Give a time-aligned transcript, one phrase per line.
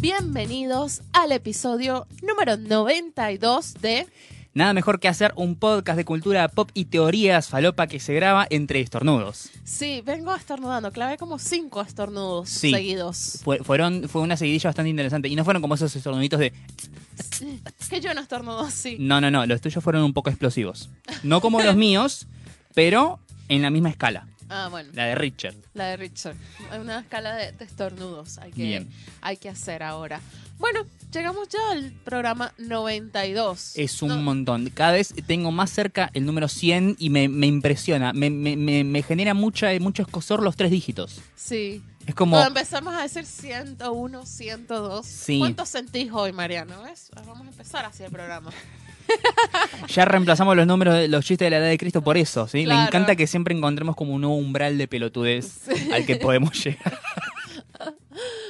[0.00, 4.06] bienvenidos al episodio número 92 de
[4.52, 8.46] Nada mejor que hacer un podcast de cultura pop y teorías falopa que se graba
[8.50, 9.48] entre estornudos.
[9.62, 12.72] Sí, vengo estornudando, clavé como cinco estornudos Sí.
[12.72, 13.38] seguidos.
[13.44, 15.28] Fue, fueron, fue una seguidilla bastante interesante.
[15.28, 16.52] Y no fueron como esos estornuditos de.
[17.88, 18.96] Que yo no estornudo así.
[18.98, 19.46] No, no, no.
[19.46, 20.90] Los tuyos fueron un poco explosivos.
[21.22, 22.26] No como los míos,
[22.74, 24.26] pero en la misma escala.
[24.50, 25.54] Ah, bueno, La de Richard.
[25.74, 26.34] la de Richard.
[26.80, 28.88] Una escala de, de estornudos hay que, Bien.
[29.20, 30.20] hay que hacer ahora.
[30.58, 33.72] Bueno, llegamos ya al programa 92.
[33.76, 34.68] Es un No, montón.
[34.70, 38.12] Cada vez tengo más cerca el número 100 y me, me impresiona.
[38.12, 41.20] Me, me- me- me genera mucha, mucho escosor los tres dígitos.
[41.34, 41.82] Sí.
[42.06, 42.32] Es como.
[42.36, 45.06] Cuando empezamos a decir 101, 102.
[45.06, 45.38] Sí.
[45.38, 46.82] ¿Cuántos sentís hoy, Mariano?
[46.82, 47.10] ¿Ves?
[47.14, 48.50] Vamos a empezar así el programa.
[49.88, 52.66] Ya reemplazamos los números de los chistes de la edad de Cristo por eso, ¿sí?
[52.66, 56.98] Me encanta que siempre encontremos como un nuevo umbral de pelotudez al que podemos llegar.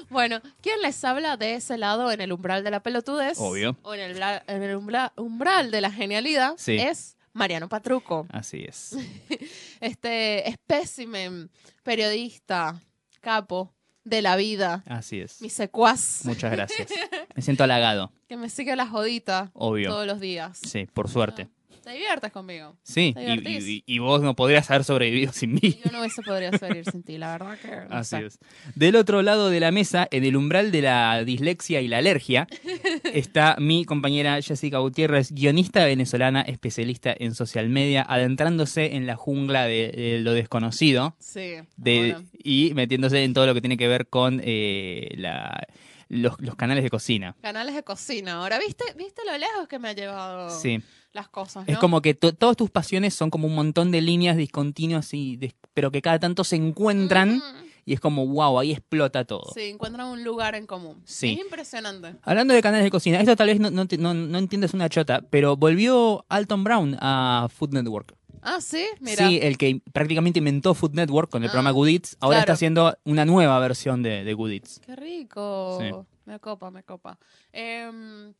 [0.09, 3.39] Bueno, ¿quién les habla de ese lado en el umbral de la pelotudez?
[3.39, 3.77] Obvio.
[3.83, 6.55] O en el, en el umbra- umbral de la genialidad.
[6.57, 6.77] Sí.
[6.77, 8.27] Es Mariano Patruco.
[8.33, 8.97] Así es.
[9.81, 11.49] Este espécimen,
[11.85, 12.81] periodista,
[13.21, 13.73] capo
[14.05, 15.41] de la vida, Así es.
[15.43, 16.89] mi secuaz, Muchas gracias.
[17.37, 19.91] Me siento halagado, que me sigue la jodita obvio.
[19.91, 20.59] todos los días.
[20.59, 21.49] Sí, por suerte.
[21.83, 22.77] ¿Te diviertes conmigo?
[22.83, 25.81] Sí, y, y- y vos no podrías haber sobrevivido sin mí.
[25.85, 28.27] Yo no hubiese podido salir sin ti, la verdad que no Así sé.
[28.27, 28.39] es.
[28.75, 32.47] Del otro lado de la mesa, en el umbral de la dislexia y la alergia,
[33.15, 39.65] está mi compañera Jessica Gutiérrez, guionista venezolana, especialista en social media, adentrándose en la jungla
[39.65, 41.55] de, de lo desconocido Sí.
[41.77, 42.25] de, ahora.
[42.43, 45.67] y metiéndose en todo lo que tiene que ver con eh, la-
[46.09, 47.37] los, los canales de cocina.
[47.41, 48.33] Canales de cocina.
[48.35, 50.81] Ahora, ¿viste, ¿viste lo lejos que me ha llevado Sí.
[51.13, 51.65] Las cosas?
[51.69, 55.39] Es como que to- todas tus pasiones son como un montón de líneas discontinuas, y
[55.75, 57.43] pero que cada tanto se encuentran Mm,
[57.87, 59.51] y es como, wow, ahí explota todo.
[59.55, 61.01] Sí, encuentran un lugar en común.
[61.05, 61.33] Sí.
[61.33, 62.15] Es impresionante.
[62.23, 65.23] Hablando de canales de cocina, esto tal vez no, no, no- no entiendes una chota,
[65.31, 68.15] pero volvió Alton Brown a Food Network.
[68.43, 69.29] Ah, sí, mira.
[69.29, 72.41] Sí, el que prácticamente inventó Food Network con el Ah, programa Good Eats, ahora claro.
[72.41, 74.81] está haciendo una nueva versión de, de Good Eats.
[74.87, 75.79] Qué rico.
[75.81, 75.91] Sí.
[76.25, 77.19] Me copa, me copa.
[77.53, 78.33] Em,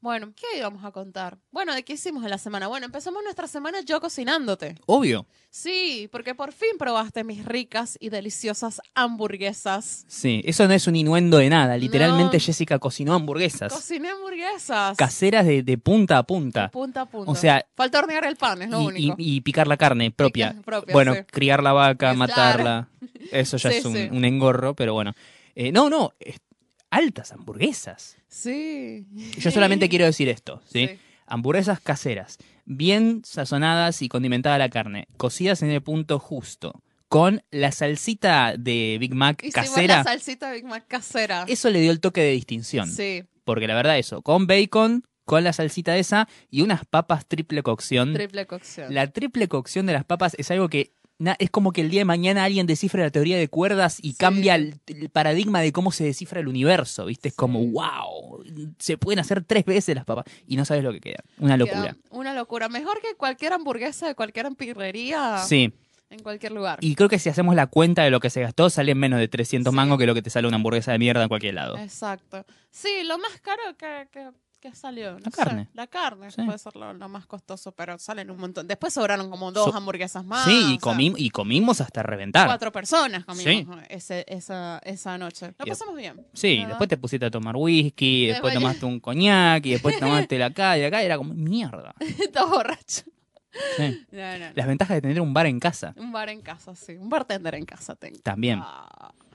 [0.00, 1.38] bueno, ¿qué íbamos a contar?
[1.50, 2.68] Bueno, ¿de qué hicimos en la semana?
[2.68, 4.76] Bueno, empezamos nuestra semana yo cocinándote.
[4.86, 5.26] Obvio.
[5.50, 10.04] Sí, porque por fin probaste mis ricas y deliciosas hamburguesas.
[10.08, 11.76] Sí, eso no es un inuendo de nada.
[11.76, 12.42] Literalmente No.
[12.44, 13.72] Jessica cocinó hamburguesas.
[13.72, 14.96] Cociné hamburguesas.
[14.96, 16.68] caseras de, de punta a punta.
[16.70, 17.30] Punta a punta.
[17.30, 19.14] O sea- Falta hornear el pan, es lo Y, único.
[19.18, 20.54] y- y picar la carne propia.
[20.64, 21.20] Propia, bueno, sí.
[21.30, 22.88] criar la vaca, matarla.
[23.32, 24.08] Eso ya Sí, es un, sí.
[24.12, 25.12] un engorro, pero bueno.
[25.54, 26.12] Eh, no, no,
[26.90, 28.16] altas hamburguesas.
[28.28, 29.06] Sí.
[29.38, 30.88] Yo solamente quiero decir esto, ¿sí?
[30.88, 30.98] Sí.
[31.26, 37.70] Hamburguesas caseras, bien sazonadas y condimentada la carne, cocidas en el punto justo, con la
[37.72, 39.96] salsita de Big Mac Hicimos casera.
[39.98, 41.44] la salsita Big Mac casera.
[41.46, 42.90] Eso le dio el toque de distinción.
[42.90, 47.62] Sí, Porque la verdad, eso, con bacon, con la salsita esa y unas papas triple
[47.62, 48.14] cocción.
[48.14, 48.94] triple cocción.
[48.94, 50.92] La triple cocción de las papas es algo que
[51.38, 54.18] es como que el día de mañana alguien descifra la teoría de cuerdas y Sí.
[54.18, 57.28] cambia el, el paradigma de cómo se descifra el universo, ¿viste?
[57.28, 58.44] Es como, wow,
[58.78, 61.24] se pueden hacer tres veces las papas y no sabes lo que queda.
[61.38, 61.82] Una locura.
[61.82, 62.68] Queda Una locura.
[62.68, 65.72] Mejor que cualquier hamburguesa de cualquier empirrería Sí,
[66.10, 66.78] en cualquier lugar.
[66.82, 69.18] y creo que si hacemos la cuenta de lo que se gastó, sale en menos
[69.18, 69.76] de 300 Sí.
[69.76, 71.76] mangos que lo que te sale una hamburguesa de mierda en cualquier lado.
[71.78, 72.44] Exacto.
[72.70, 74.28] Sí, lo más caro que, que,
[74.60, 75.12] que salió.
[75.12, 75.68] no La sé, carne.
[75.74, 76.42] La carne Sí.
[76.42, 78.66] puede ser lo, lo más costoso, pero salen un montón.
[78.66, 80.44] Después sobraron como dos So- hamburguesas más.
[80.44, 82.46] sí, y, sea, comi- y comimos hasta reventar.
[82.46, 83.82] Cuatro personas comimos Sí.
[83.88, 85.54] ese, esa, esa noche.
[85.58, 86.26] Lo pasamos bien.
[86.34, 86.68] Sí, ¿verdad?
[86.70, 89.98] después te pusiste a tomar whisky, después Después- tomaste un coñac y después
[90.28, 91.94] tomaste la acá y acá, y era como mierda.
[92.32, 93.02] Todo borracho.
[93.76, 94.06] Sí.
[94.12, 94.46] No, no, no.
[94.54, 96.92] Las ventajas de tener un bar en casa Un bar en casa, sí.
[96.96, 98.18] Un bartender en casa tengo.
[98.22, 98.60] también.
[98.62, 99.27] Ah, qué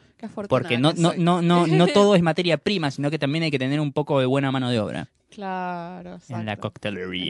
[0.50, 3.60] Porque no, no, no, no, no todo es materia prima, sino que también hay que
[3.60, 6.72] tener un poco de buena mano de obra Claro, en la exacto.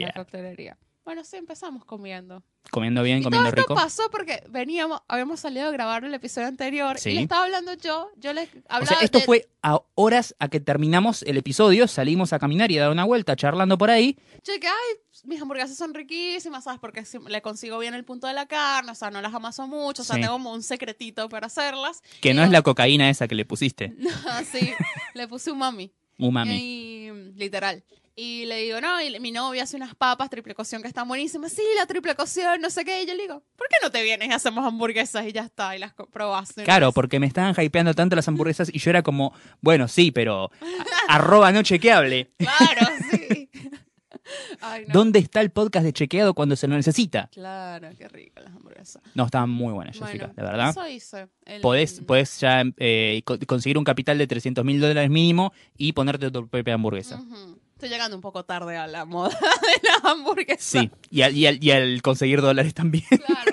[0.02, 0.76] la coctelería.
[1.04, 2.42] Bueno, sí, empezamos comiendo.
[2.70, 3.74] Comiendo bien, Y todo comiendo esto rico.
[3.74, 7.10] pasó porque veníamos, habíamos salido a grabar el episodio anterior Sí.
[7.10, 10.34] y le estaba hablando yo, yo le hablaba O sea, esto de- fue a horas
[10.38, 13.90] a que terminamos el episodio, salimos a caminar y a dar una vuelta charlando por
[13.90, 14.18] ahí.
[14.42, 16.80] yo dije, ay, mis hamburguesas son riquísimas, ¿sabes?
[16.80, 19.66] Porque si- le consigo bien el punto de la carne, o sea, no las amaso
[19.68, 20.22] mucho, o sea, Sí.
[20.22, 22.02] tengo como un secretito para hacerlas.
[22.22, 23.94] Que no es la cocaína esa que le pusiste.
[24.28, 24.72] Así,
[25.12, 25.92] le puse un mami.
[26.18, 26.54] Umami.
[26.54, 27.84] Y, literal.
[28.16, 31.50] Y le digo, no, y mi novia hace unas papas triple cocción que están buenísimas.
[31.52, 33.02] Sí, la triple cocción, no sé qué.
[33.02, 35.74] Y yo le digo, ¿por qué no te vienes y hacemos hamburguesas y ya está?
[35.74, 36.62] Y las probaste.
[36.62, 40.50] Claro, porque me estaban hypeando tanto las hamburguesas y yo era como, bueno, sí, pero
[41.08, 42.30] arroba no chequeable.
[42.38, 43.50] Claro, sí.
[44.60, 44.94] Ay, no.
[44.94, 47.28] ¿Dónde está el podcast de chequeado cuando se lo necesita?
[47.32, 49.02] Claro, qué rico las hamburguesas.
[49.14, 50.70] No, estaban muy buenas, Jessica, Bueno, la verdad.
[50.70, 51.28] Eso hice.
[51.44, 55.92] El- Podés, podés ya eh, co- conseguir un capital de 300 mil dólares mínimo y
[55.92, 57.16] ponerte tu propia hamburguesa.
[57.16, 57.58] Ujú.
[57.84, 60.62] Estoy llegando un poco tarde a la moda de las hamburguesas.
[60.64, 63.04] Sí, y al, y al- y al conseguir dólares también.
[63.10, 63.52] Claro.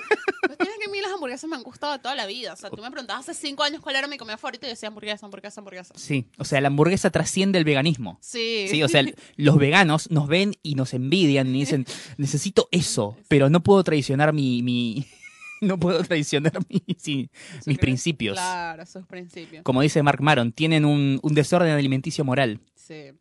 [0.80, 2.54] Que a mí las hamburguesas me han gustado toda la vida.
[2.54, 4.72] O sea, tú me preguntabas hace cinco años cuál era mi comida favorita y yo
[4.72, 5.92] decía hamburguesa, hamburguesa, hamburguesa.
[5.98, 8.16] Sí, o sea, la hamburguesa trasciende el veganismo.
[8.22, 8.66] Sí.
[8.70, 9.04] Sí, o sea,
[9.36, 11.84] los veganos nos ven y nos envidian y dicen,
[12.16, 14.62] necesito eso, pero no puedo traicionar mi...
[14.62, 15.06] mi-
[15.60, 17.28] no puedo traicionar mi- sí,
[17.66, 18.34] mis principios.
[18.36, 19.62] Claro, sus principios.
[19.62, 22.60] Como dice Mark Maron, tienen un, un desorden alimenticio moral.
[22.74, 23.12] Sí.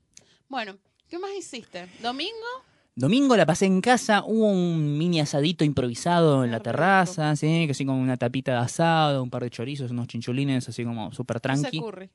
[0.47, 0.77] Bueno,
[1.11, 1.87] ¿qué más hiciste?
[2.01, 2.31] ¿Domingo?
[2.95, 7.65] Domingo la pasé en casa, hubo un mini asadito improvisado en la Qué terraza, sí,
[7.65, 11.11] que así con una tapita de asado, un par de chorizos, unos chinchulines, así como
[11.13, 11.79] súper tranqui.
[11.79, 12.09] curry.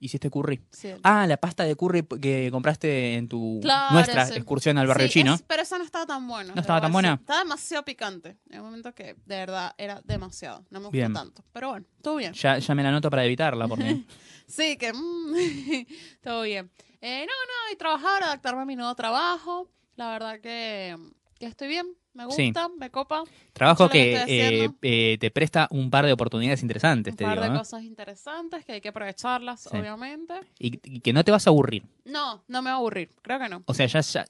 [0.00, 0.60] Hiciste curry.
[0.70, 0.90] Sí.
[1.02, 4.34] Ah, la pasta de curry que compraste en tu Claro, nuestra sí.
[4.34, 5.34] excursión al barrio Sí, chino.
[5.34, 6.54] es- pero esa no estaba tan buena.
[6.54, 7.14] ¿No estaba tan buena?
[7.20, 8.36] Estaba demasiado picante.
[8.50, 10.64] En un momento que de verdad era demasiado.
[10.70, 11.12] No me gustó Bien.
[11.14, 11.42] tanto.
[11.52, 12.34] Pero bueno, todo bien.
[12.34, 14.02] Ya, ya me la anoto para evitarla, porque
[14.46, 15.86] Sí, que mm,
[16.22, 16.70] todo bien.
[17.06, 19.68] Eh, no, no, y trabajar, adaptarme a mi nuevo trabajo.
[19.96, 20.96] La verdad que,
[21.38, 21.86] que estoy bien.
[22.14, 22.46] Me Sí.
[22.46, 23.24] gusta, me copa.
[23.52, 27.50] trabajo que eh, eh, te presta un par de oportunidades interesantes, Un te par digo.
[27.50, 27.58] de ¿eh?
[27.58, 29.76] cosas interesantes que hay que aprovecharlas, Sí.
[29.76, 30.32] obviamente.
[30.58, 31.82] Y, y que no te vas a aburrir.
[32.04, 33.10] No, no me va a aburrir.
[33.20, 33.64] Creo que no.
[33.66, 34.24] O sea, ya, ya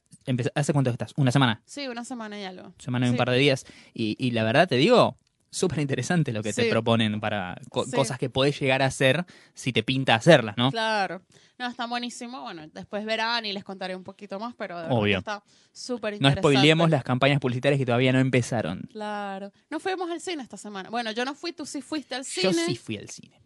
[0.55, 1.13] ¿hace cuánto estás?
[1.17, 1.63] ¿Una semana?
[1.67, 2.73] Sí, una semana y algo.
[2.79, 3.67] semana y un par de días.
[3.93, 5.19] Y, y la verdad te digo,
[5.55, 7.93] súper interesante lo que te proponen para co- Sí.
[7.93, 9.25] cosas que podés llegar a hacer
[9.55, 10.71] si te pinta hacerlas, ¿no?
[10.71, 11.23] Claro.
[11.59, 12.43] No, está buenísimo.
[12.43, 15.19] Bueno, después verán y les contaré un poquito más, pero de Obvio.
[15.19, 15.43] está
[15.73, 16.41] súper No interesante.
[16.41, 18.81] spoilemos las campañas publicitarias que todavía no empezaron.
[18.91, 19.53] Claro.
[19.71, 20.91] No fuimos al cine esta semana.
[20.91, 22.67] Bueno, yo no fui, tú sí fuiste al Yo cine.
[22.67, 23.41] sí fui al cine.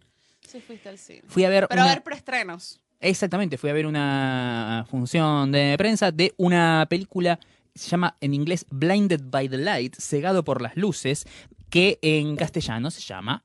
[0.48, 1.22] Sí fuiste al cine.
[1.28, 2.80] Fui a ver Pero una- a ver preestrenos.
[3.00, 7.38] Exactamente, fui a ver una función de prensa de una película,
[7.74, 11.26] se llama en inglés Blinded by the Light, cegado por las luces,
[11.70, 13.44] que en castellano se llama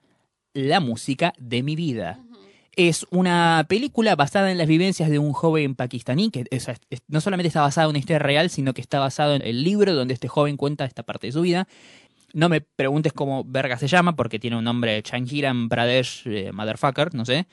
[0.54, 2.20] La música de mi vida.
[2.76, 6.46] Es una película basada en las vivencias de un joven pakistaní, que
[7.08, 9.94] no solamente está basada en una historia real, sino que está basado en el libro
[9.94, 11.68] donde este joven cuenta esta parte de su vida.
[12.34, 17.14] No me preguntes cómo verga se llama, porque tiene un nombre Changiram Pradesh eh, Motherfucker,
[17.14, 17.46] no sé.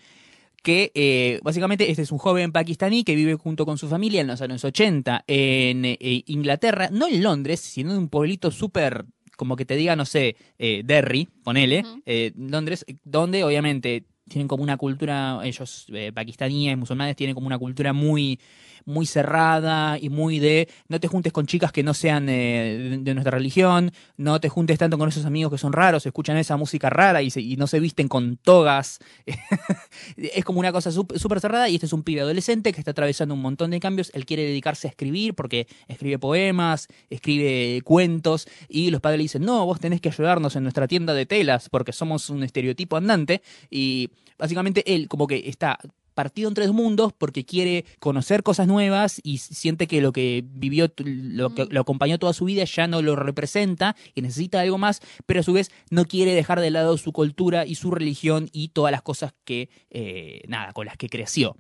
[0.63, 4.27] Que eh, básicamente este es un joven pakistaní que vive junto con su familia en
[4.27, 9.05] los años 80 en eh, Inglaterra, no en Londres, sino en un pueblito súper,
[9.41, 12.03] como que te diga, no sé, eh, Derry, ponele, Ujú.
[12.05, 17.59] eh, Londres, donde obviamente tienen como una cultura, ellos eh, pakistaníes, musulmanes, tienen como una
[17.59, 18.39] cultura muy,
[18.85, 23.15] muy cerrada y muy de no te juntes con chicas que no sean eh, de,
[23.15, 26.91] nuestra religión, no te juntes tanto con esos amigos que son raros, escuchan esa música
[26.91, 28.99] rara y, se- y no se visten con togas.
[30.17, 33.35] es como una cosa súper cerrada y este es un pibe adolescente que está atravesando
[33.35, 34.11] un montón de cambios.
[34.15, 39.43] Él quiere dedicarse a escribir porque escribe poemas, escribe cuentos y los padres le dicen,
[39.45, 43.43] no, vos tenés que ayudarnos en nuestra tienda de telas porque somos un estereotipo andante
[43.71, 45.79] y básicamente él como que está
[46.21, 50.93] partido en tres mundos porque quiere conocer cosas nuevas y siente que lo que vivió,
[50.99, 55.01] lo que lo acompañó toda su vida ya no lo representa y necesita algo más,
[55.25, 58.69] pero a su vez no quiere dejar de lado su cultura y su religión y
[58.69, 61.57] todas las cosas que, eh, nada, con las que creció.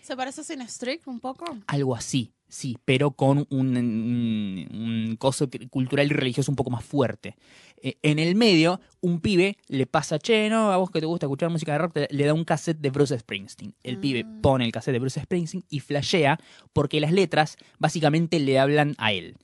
[0.00, 1.44] ¿Se parece a Sin Strict un poco?
[1.66, 6.84] Algo así, sí, pero con un, un, un coso cultural y religioso un poco más
[6.84, 7.36] fuerte.
[7.82, 11.26] Eh, en el medio, un pibe le pasa, che, no, a vos que te gusta
[11.26, 13.74] escuchar música de rock, te- le da un cassette de Bruce Springsteen.
[13.84, 14.00] El Ah.
[14.00, 16.38] pibe pone el cassette de Bruce Springsteen y flashea
[16.72, 19.36] porque las letras básicamente le hablan a él.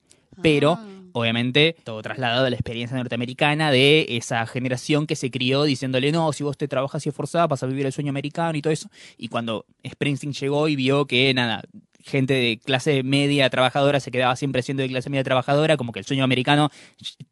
[0.42, 0.86] Pero, Ah.
[1.12, 6.32] obviamente, todo trasladado a la experiencia norteamericana de esa generación que se crió diciéndole, no,
[6.32, 8.90] si vos te trabajas y esforzás, vas a vivir el sueño americano y todo eso.
[9.16, 11.62] Y cuando Springsteen llegó y vio que, nada,
[12.04, 16.00] gente de clase media trabajadora se quedaba siempre siendo de clase media trabajadora, como que
[16.00, 16.70] el sueño americano,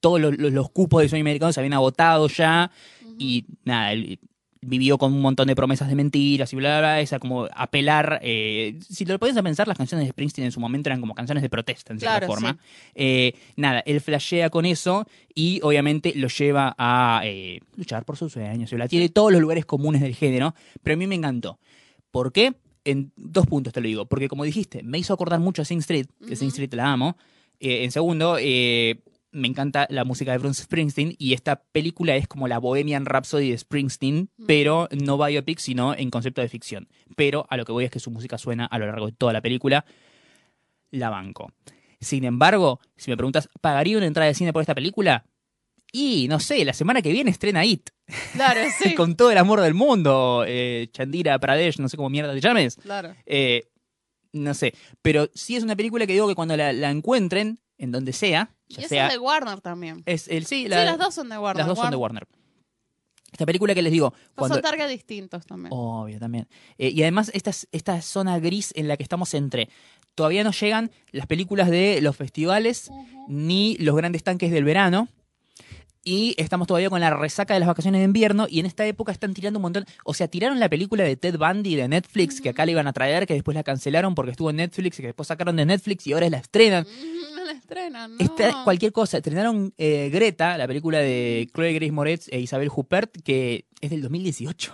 [0.00, 2.70] todos los, los- los cupos del sueño americano se habían agotado ya,
[3.18, 4.18] y nada, él
[4.64, 8.20] vivió con un montón de promesas de mentiras y bla, bla, bla, esa como apelar,
[8.22, 11.42] eh, si lo a pensar, las canciones de Springsteen en su momento eran como canciones
[11.42, 12.52] de protesta, en cierta Claro, forma.
[12.52, 12.58] sí.
[12.94, 18.32] Eh, nada, él flashea con eso y obviamente lo lleva a eh, luchar por sus
[18.32, 21.58] sueños, y bla, tiene todos los lugares comunes del género, pero a mí me encantó.
[22.12, 22.54] ¿Por qué?
[22.84, 25.78] En dos puntos te lo digo, porque como dijiste, me hizo acordar mucho a Sing
[25.78, 26.54] Street, que Sing Ujú.
[26.54, 27.16] Street la amo.
[27.60, 32.28] Eh, en segundo, eh, me encanta la música de Bruce Springsteen y esta película es
[32.28, 36.88] como la Bohemian Rhapsody de Springsteen, pero no biopic, sino en concepto de ficción.
[37.16, 39.32] Pero a lo que voy es que su música suena a lo largo de toda
[39.32, 39.84] la película.
[40.90, 41.52] La banco.
[42.00, 45.24] Sin embargo, si me preguntas, ¿pagaría una entrada de cine por esta película?
[45.94, 47.90] Y no sé, la semana que viene estrena It,
[48.32, 48.94] Claro, sí.
[48.94, 52.76] con todo el amor del mundo, eh, Chandira Pradesh, no sé cómo mierda te llames.
[52.76, 53.14] Claro.
[53.26, 53.68] Eh,
[54.32, 54.74] no sé.
[55.02, 58.54] Pero sí es una película que digo que cuando la, la encuentren, en donde sea,
[58.68, 59.06] Y ya esa sea.
[59.08, 60.02] es de Warner también.
[60.06, 61.58] Es el, sí, sí, la- las dos son de Warner.
[61.58, 62.26] las dos son de Warner.
[63.30, 65.70] Esta película que les digo, Pues cuando, son target distintos también.
[65.74, 66.48] Obvio, también.
[66.78, 69.68] Eh, y además, esta, es- esta zona gris en la que estamos entre.
[70.14, 72.90] Todavía no llegan las películas de los festivales
[73.28, 75.08] ni los grandes tanques del verano.
[76.04, 78.46] Y estamos todavía con la resaca de las vacaciones de invierno.
[78.48, 79.84] Y en esta época están tirando un montón.
[80.04, 82.92] O sea, tiraron la película de Ted Bundy de Netflix, que acá le iban a
[82.92, 86.06] traer, que después la cancelaron porque estuvo en Netflix, y que después sacaron de Netflix
[86.06, 86.84] y ahora la estrenan.
[86.84, 88.64] Mm, la estrenan, ¿no?
[88.64, 89.18] Cualquier cosa.
[89.18, 94.02] Estrenaron eh, Greta, la película de Chloe Grace Moretz e Isabel Huppert, que es del
[94.02, 94.72] 2018.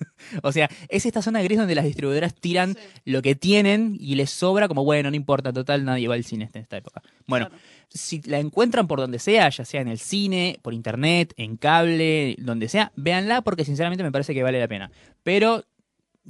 [0.42, 4.14] o sea, es esta zona gris donde las distribuidoras tiran Sí, lo que tienen y
[4.14, 7.02] les sobra como, bueno, no importa, total, nadie va al cine en esta época.
[7.26, 7.62] Bueno, claro.
[7.88, 12.36] si la encuentran por donde sea, ya sea en el cine, por internet, en cable,
[12.38, 14.90] donde sea, véanla porque sinceramente me parece que vale la pena.
[15.22, 15.64] Pero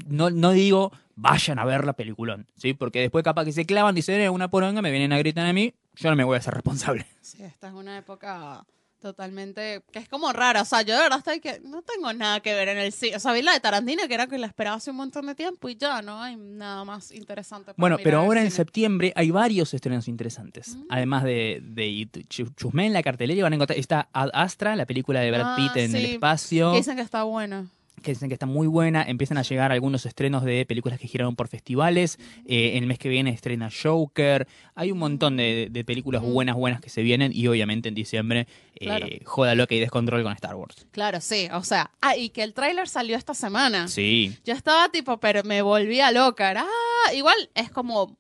[0.07, 2.73] no, no digo vayan a ver la peliculón, ¿sí?
[2.73, 5.53] Porque después capaz que se clavan, dicen, eh, una poronga, me vienen a gritar a
[5.53, 7.07] mí, yo no me voy a hacer responsable.
[7.21, 8.65] Sí, esta es una época
[9.01, 10.63] totalmente que es como rara.
[10.63, 13.17] O sea, yo de verdad estoy que no tengo nada que ver en el cine.
[13.17, 15.35] O sea, vi la de Tarantino que era que la esperaba hace un montón de
[15.35, 17.67] tiempo y ya no hay nada más interesante.
[17.67, 20.77] para Bueno, pero ahora en septiembre hay varios estrenos interesantes.
[20.77, 20.85] Mm.
[20.91, 24.77] Además de, de chu- chusmé en la cartelera y van a encontrar, está Ad Astra,
[24.77, 26.71] la película de Brad Ah, Pitt en el espacio.
[26.73, 27.67] Que dicen que está buena.
[28.03, 29.03] Que dicen que está muy buena.
[29.03, 32.19] Empiezan a llegar algunos estrenos de películas que giraron por festivales.
[32.47, 34.47] Eh, en el mes que viene estrena Joker.
[34.75, 36.33] Hay un montón de, de películas Mm.
[36.33, 37.33] buenas, buenas que se vienen.
[37.35, 39.07] Y obviamente en diciembre, eh, Claro.
[39.25, 40.87] joda loca y descontrol con Star Wars.
[40.91, 41.49] Claro, sí.
[41.53, 43.89] O sea, ah, y que el tráiler salió esta semana.
[43.89, 44.37] Sí.
[44.45, 46.53] Yo estaba tipo, pero me volvía loca.
[46.57, 48.17] Ah, igual es como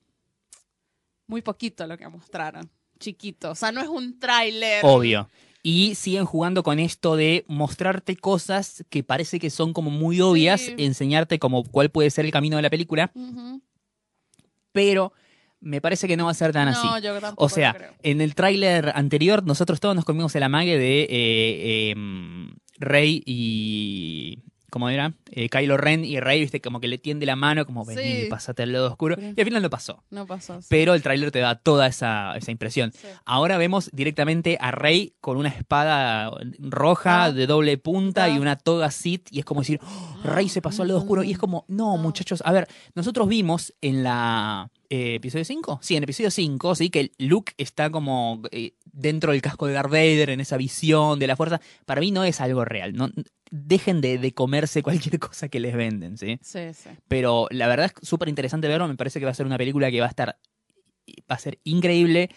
[1.26, 2.70] muy poquito lo que mostraron.
[2.98, 3.52] Chiquito.
[3.52, 4.84] O sea, no es un tráiler.
[4.84, 5.28] Obvio.
[5.62, 10.62] Y siguen jugando con esto de mostrarte cosas que parece que son como muy obvias,
[10.62, 10.74] Sí.
[10.78, 13.12] enseñarte como cuál puede ser el camino de la película,
[14.72, 15.12] pero
[15.60, 16.86] me parece que no va a ser tan así.
[16.86, 17.92] No, yo tampoco O sea, creo.
[18.02, 21.94] en el tráiler anterior nosotros todos nos comimos el amague de eh, eh,
[22.78, 24.38] Rey y...
[24.70, 25.12] ¿Cómo era?
[25.30, 28.26] Eh, Kylo Ren y Rey, viste, como que le tiende la mano, como vení, Sí.
[28.30, 29.16] pasate al lado oscuro.
[29.18, 29.34] Sí.
[29.36, 30.02] Y al final no pasó.
[30.10, 30.60] No pasó.
[30.62, 30.66] sí.
[30.70, 32.92] Pero el tráiler te da toda esa, esa impresión.
[33.24, 37.32] Ahora vemos directamente a Rey con una espada roja Ah.
[37.32, 38.28] de doble punta Ah.
[38.30, 41.22] y una toga Sith y es como decir, "Oh, Rey se pasó al lado oscuro
[41.22, 42.02] y es como, no, No.
[42.02, 46.90] muchachos, a ver, nosotros vimos en la eh, episodio 5, sí, en episodio 5, sí,
[46.90, 51.26] que Luke está como eh, dentro del casco de Darth Vader en esa visión de
[51.26, 51.60] la fuerza.
[51.86, 53.10] Para mí no es algo real, no
[53.50, 56.38] dejen de, de comerse cualquier cosa que les venden, ¿sí?
[56.42, 56.90] Sí, sí.
[57.08, 58.88] Pero la verdad es súper interesante verlo.
[58.88, 60.38] Me parece que va a ser una película que va a estar.
[61.30, 62.30] va a ser increíble.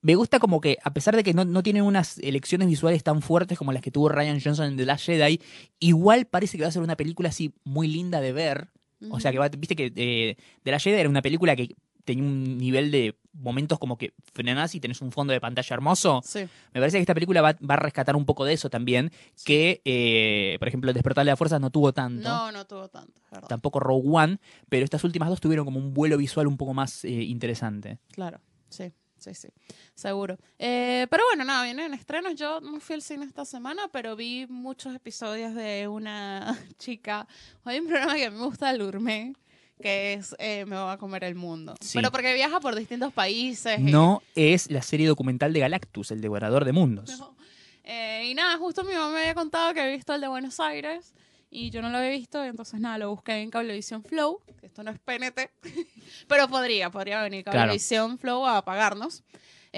[0.00, 3.20] Me gusta como que, a pesar de que no, no tiene unas elecciones visuales tan
[3.20, 5.40] fuertes como las que tuvo Ryan Johnson en The Last Jedi,
[5.80, 8.68] igual parece que va a ser una película así muy linda de ver.
[9.10, 11.76] O sea, que va, viste que eh, The Last Jedi era una película que
[12.08, 16.22] tenía un nivel de momentos como que frenás y tenés un fondo de pantalla hermoso.
[16.24, 16.40] Sí.
[16.72, 19.12] Me parece que esta película va, va a rescatar un poco de eso también,
[19.44, 22.88] que, eh, por ejemplo, El Despertar de la Fuerza no tuvo tanto No, no tuvo
[22.88, 23.46] tanto, verdad.
[23.48, 24.38] tampoco Rogue One,
[24.68, 27.98] pero estas últimas dos tuvieron como un vuelo visual un poco más eh, interesante.
[28.12, 29.48] Claro, sí, sí, sí,
[29.94, 30.36] seguro.
[30.58, 32.34] Eh, pero bueno, nada, vienen estrenos.
[32.34, 37.28] Yo no fui al cine esta semana, pero vi muchos episodios de una chica.
[37.64, 39.36] Hay un programa que a mí me gusta, el Gourmet,
[39.80, 41.74] que es eh, Me va a comer el mundo.
[41.80, 41.98] Sí.
[41.98, 43.78] Pero porque viaja por distintos países.
[43.78, 47.18] y- No es la serie documental de Galactus, el devorador de mundos.
[47.18, 47.36] No.
[47.84, 50.60] Eh, y nada, justo mi mamá me había contado que había visto el de Buenos
[50.60, 51.14] Aires
[51.50, 54.66] y yo no lo había visto, y entonces nada, lo busqué en Cablevisión Flow, que
[54.66, 55.50] esto no es PNT,
[56.28, 57.60] pero podría, podría venir Claro.
[57.60, 59.22] Cablevisión Flow a pagarnos.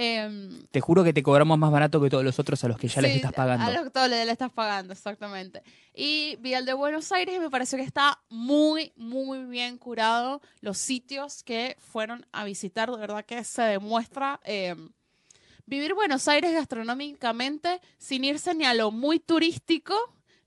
[0.03, 2.89] Em, Te juro que te cobramos más barato que todos los otros a los que
[2.89, 3.67] ya les sí, estás pagando.
[3.67, 5.63] A los que todos le, le estás pagando, exactamente.
[5.95, 10.41] Y vi el de Buenos Aires y me pareció que está muy, muy bien curado.
[10.63, 14.75] Los sitios que fueron a visitar, de verdad que se demuestra eh,
[15.67, 19.95] vivir Buenos Aires gastronómicamente sin irse ni a lo muy turístico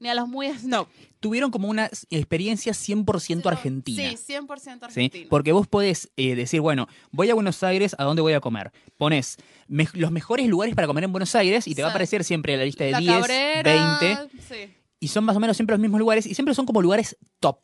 [0.04, 0.88] ni a los muy snob.
[1.20, 4.10] Tuvieron como una experiencia 100% argentina.
[4.18, 4.70] Sí, 100% ¿sí?
[4.82, 5.28] argentina.
[5.30, 8.72] Porque vos podés eh, decir, bueno, voy a Buenos Aires, ¿a dónde voy a comer?
[8.98, 12.24] Pones me- los mejores lugares para comer en Buenos Aires y te va a aparecer
[12.24, 14.74] siempre la lista de La 10, Cabrera, 20, Sí.
[15.00, 17.60] y son más o menos siempre los mismos lugares y siempre son como lugares top.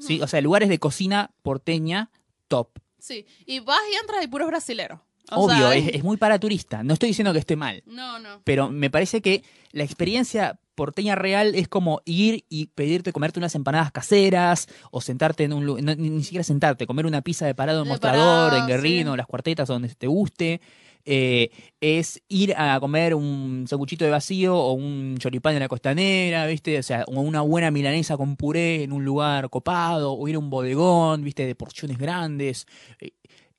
[0.00, 0.20] ¿sí?
[0.20, 2.10] O sea, lugares de cocina porteña
[2.46, 2.78] top.
[2.98, 3.24] Sí.
[3.46, 5.00] Y vas y entras y puros brasileros.
[5.30, 6.82] O Obvio, sea, es, es muy para turista.
[6.82, 8.40] No estoy diciendo que esté mal, No, no.
[8.44, 9.42] pero me parece que
[9.72, 15.44] la experiencia porteña real es como ir y pedirte comerte unas empanadas caseras o sentarte
[15.44, 18.50] en un lugar, ni, ni siquiera sentarte, comer una pizza de parado en De mostrador,
[18.50, 19.16] parado, en Guerrino, sí.
[19.16, 20.60] las cuartetas donde te guste.
[21.04, 26.46] eh, es ir a comer un sanguchito de vacío o un choripán en la costanera,
[26.46, 26.78] ¿viste?
[26.78, 30.38] O sea, o una buena milanesa con puré en un lugar copado, o ir a
[30.38, 31.46] un bodegón, ¿viste?
[31.46, 32.66] De porciones grandes.
[33.00, 33.12] Eh,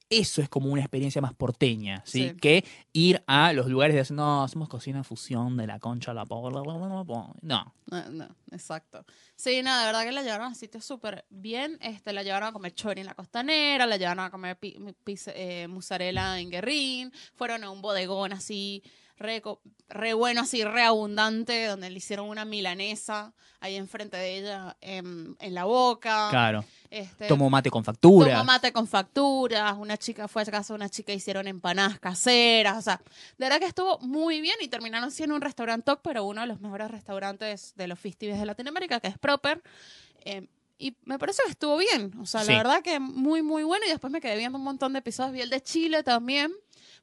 [0.09, 2.29] Eso es como una experiencia más porteña, ¿sí?
[2.29, 2.35] Sí.
[2.37, 6.25] Que ir a los lugares de, no, hacemos cocina fusión de la concha a la
[6.25, 6.61] pola,
[7.41, 7.73] no.
[7.91, 9.05] No, no, exacto.
[9.35, 11.77] Sí, no, de verdad que la llevaron a sitios súper bien.
[11.81, 15.33] Este, la llevaron a comer chori en la costanera, la llevaron a comer pi- pizza-
[15.35, 18.81] eh, mozzarella en Guerrín, fueron a un bodegón así,
[19.19, 25.35] re, bueno, así, re abundante, donde le hicieron una milanesa ahí enfrente de ella en,
[25.39, 26.27] en la boca.
[26.29, 26.63] Claro.
[26.89, 28.31] Este, Tomo mate con factura.
[28.31, 32.77] Tomó mate con facturas, una chica fue a casa de una chica, hicieron empanadas caseras,
[32.77, 33.01] o sea,
[33.37, 36.47] de verdad que estuvo muy bien y terminaron siendo un restaurante top, pero uno de
[36.47, 39.61] los mejores restaurantes de los festivales de Latinoamérica, que es Proper.
[40.25, 40.47] Eh,
[40.79, 42.51] y me parece que estuvo bien, o sea, Sí.
[42.51, 43.85] la verdad que muy, muy bueno.
[43.85, 46.51] Y después me quedé viendo un montón de episodios, vi el de Chile también.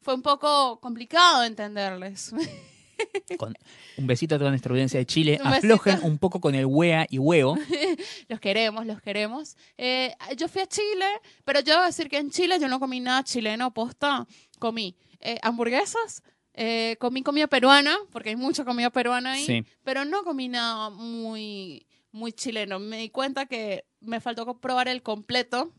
[0.01, 2.33] Fue un poco complicado entenderles.
[3.39, 3.55] Con
[3.99, 5.39] un besito a toda nuestra audiencia de Chile.
[5.45, 5.75] Un besito.
[5.75, 7.57] Aflojen un poco con el wea y huevo.
[8.29, 9.57] los queremos, los queremos.
[9.77, 11.05] Eh, yo fui a Chile,
[11.45, 14.27] pero yo debo decir que en Chile yo no comí nada chileno, posta.
[14.59, 16.23] Comí eh, hamburguesas,
[16.55, 19.65] eh, comí comida peruana, porque hay mucha comida peruana ahí, Sí.
[19.85, 21.87] pero no comí nada muy,
[22.17, 22.79] muy chileno.
[22.79, 25.73] Me di cuenta que me faltó probar el completo,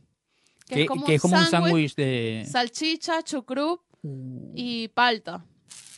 [0.67, 2.45] que, Que, es como que es como un sándwich, de.
[2.49, 3.81] salchicha, chucrup
[4.55, 5.45] y palta.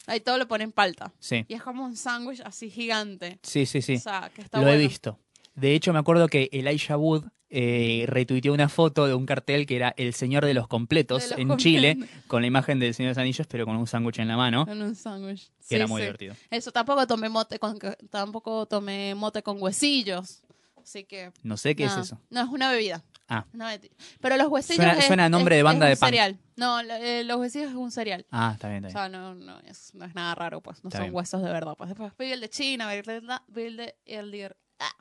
[0.07, 1.13] Ahí todo lo ponen palta.
[1.19, 3.39] Sí, Y es como un sándwich así gigante.
[3.43, 3.95] sí, sí, sí.
[3.95, 4.79] O sea, que está Lo bueno.
[4.79, 5.19] he visto.
[5.53, 9.75] De hecho, me acuerdo que Elijah Wood eh, retuiteó una foto de un cartel que
[9.75, 11.63] era El Señor de los Completos De los en completos.
[11.63, 14.37] Chile, con la imagen del Señor de los Anillos, pero con un sándwich en la
[14.37, 15.47] mano, En un sándwich.
[15.47, 16.05] que Sí, era muy sí.
[16.05, 16.35] divertido.
[16.51, 17.77] Eso tampoco tomé mote con
[18.09, 20.41] tampoco tomé mote con huesillos.
[20.81, 22.19] Así que No sé qué es eso.
[22.29, 23.03] No, es una bebida.
[23.27, 23.45] Ah.
[23.53, 23.93] Una bebida.
[24.21, 26.09] Pero los huesillos Suena- es, suena a nombre es- de banda es de punk.
[26.09, 26.39] cereal.
[26.55, 28.25] No, eh, los huesillos es un cereal.
[28.31, 29.11] Ah, está bien, O está bien.
[29.11, 30.83] sea, no, no, es, no es nada raro, pues.
[30.83, 31.15] No Está son bien.
[31.15, 31.75] huesos de verdad.
[31.77, 34.55] Pues después vi el de China, vi el de, vi el de, el de Ir-
[34.79, 34.95] ah.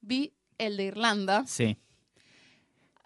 [0.00, 0.32] Vi
[0.66, 1.76] el de Irlanda, Sí,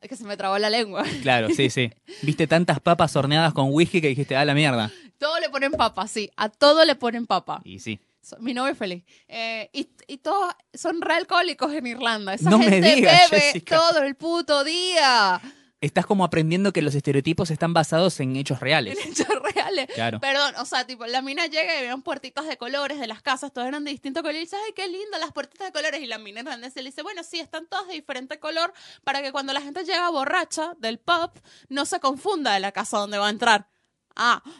[0.09, 1.05] que se me trabó la lengua.
[1.23, 1.91] claro, sí, sí.
[2.23, 4.91] Viste tantas papas horneadas con whisky que dijiste, ah, la mierda.
[5.19, 6.31] Todo le ponen papa, sí.
[6.37, 7.61] A todo le ponen papa.
[7.65, 7.99] Y sí.
[8.21, 9.03] So- Mi novio es feliz.
[9.29, 12.35] Eh, y, y todos son re alcohólicos en Irlanda.
[12.35, 13.77] Esa No me gente digas, bebe Jessica.
[13.79, 15.41] todo el puto día.
[15.87, 18.99] Estás como aprendiendo que los estereotipos están basados en hechos reales.
[19.05, 19.87] En hechos reales.
[19.95, 20.19] Claro.
[20.19, 23.53] Perdón, o sea, tipo, la mina llega y vean puertitas de colores de las casas,
[23.53, 24.35] todas eran de distinto color.
[24.35, 26.01] Y dice, ay, qué lindo las puertitas de colores.
[26.01, 28.73] Y la mina irlandesa le dice, bueno, sí, están todas de diferente color
[29.05, 31.31] para que cuando la gente llega borracha del pub,
[31.69, 33.69] no se confunda de la casa donde va a entrar.
[34.17, 34.43] Ah.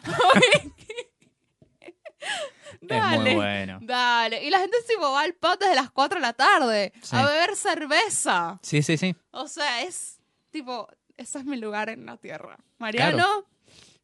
[2.81, 3.79] Es muy bueno.
[3.81, 4.43] Dale.
[4.43, 7.15] Y la gente se va al pub desde las 4 de la tarde Sí.
[7.15, 8.59] a beber cerveza.
[8.61, 9.15] Sí, sí, sí.
[9.31, 10.19] O sea, es
[10.51, 12.57] tipo, ese es mi lugar en la tierra.
[12.77, 13.45] Mariano,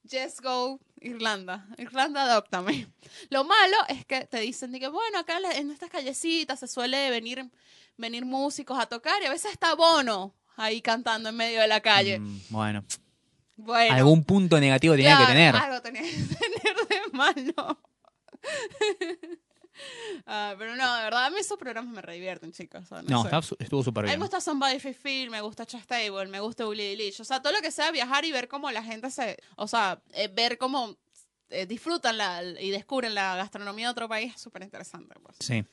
[0.10, 1.65] just go Irlanda.
[1.78, 2.88] Irlanda, adóptame.
[3.30, 7.10] Lo malo es que te dicen de que, bueno, acá en estas callecitas se suele
[7.10, 7.45] venir,
[7.97, 11.82] venir músicos a tocar y a veces está Bono ahí cantando en medio de la
[11.82, 12.19] calle.
[12.19, 12.86] Mm, bueno,
[13.58, 13.93] Bueno.
[13.95, 15.56] algún punto negativo tenía que Claro, tener.
[15.56, 17.80] Algo tenía que tener de malo.
[20.26, 22.84] Ah, pero no, de verdad, a mí esos programas me redivierten, chicos.
[22.84, 24.20] o sea, no está estuvo súper A mí me bien.
[24.22, 27.20] gusta Somebody Fulfill, me gusta Chastable, me gusta Willy Lich.
[27.20, 29.38] O sea, todo lo que sea viajar y ver cómo la gente se.
[29.56, 30.96] O sea, eh, ver cómo
[31.50, 35.16] eh, disfrutan la, y descubren la gastronomía de otro país es súper interesante.
[35.22, 35.36] Pues.
[35.40, 35.64] Sí.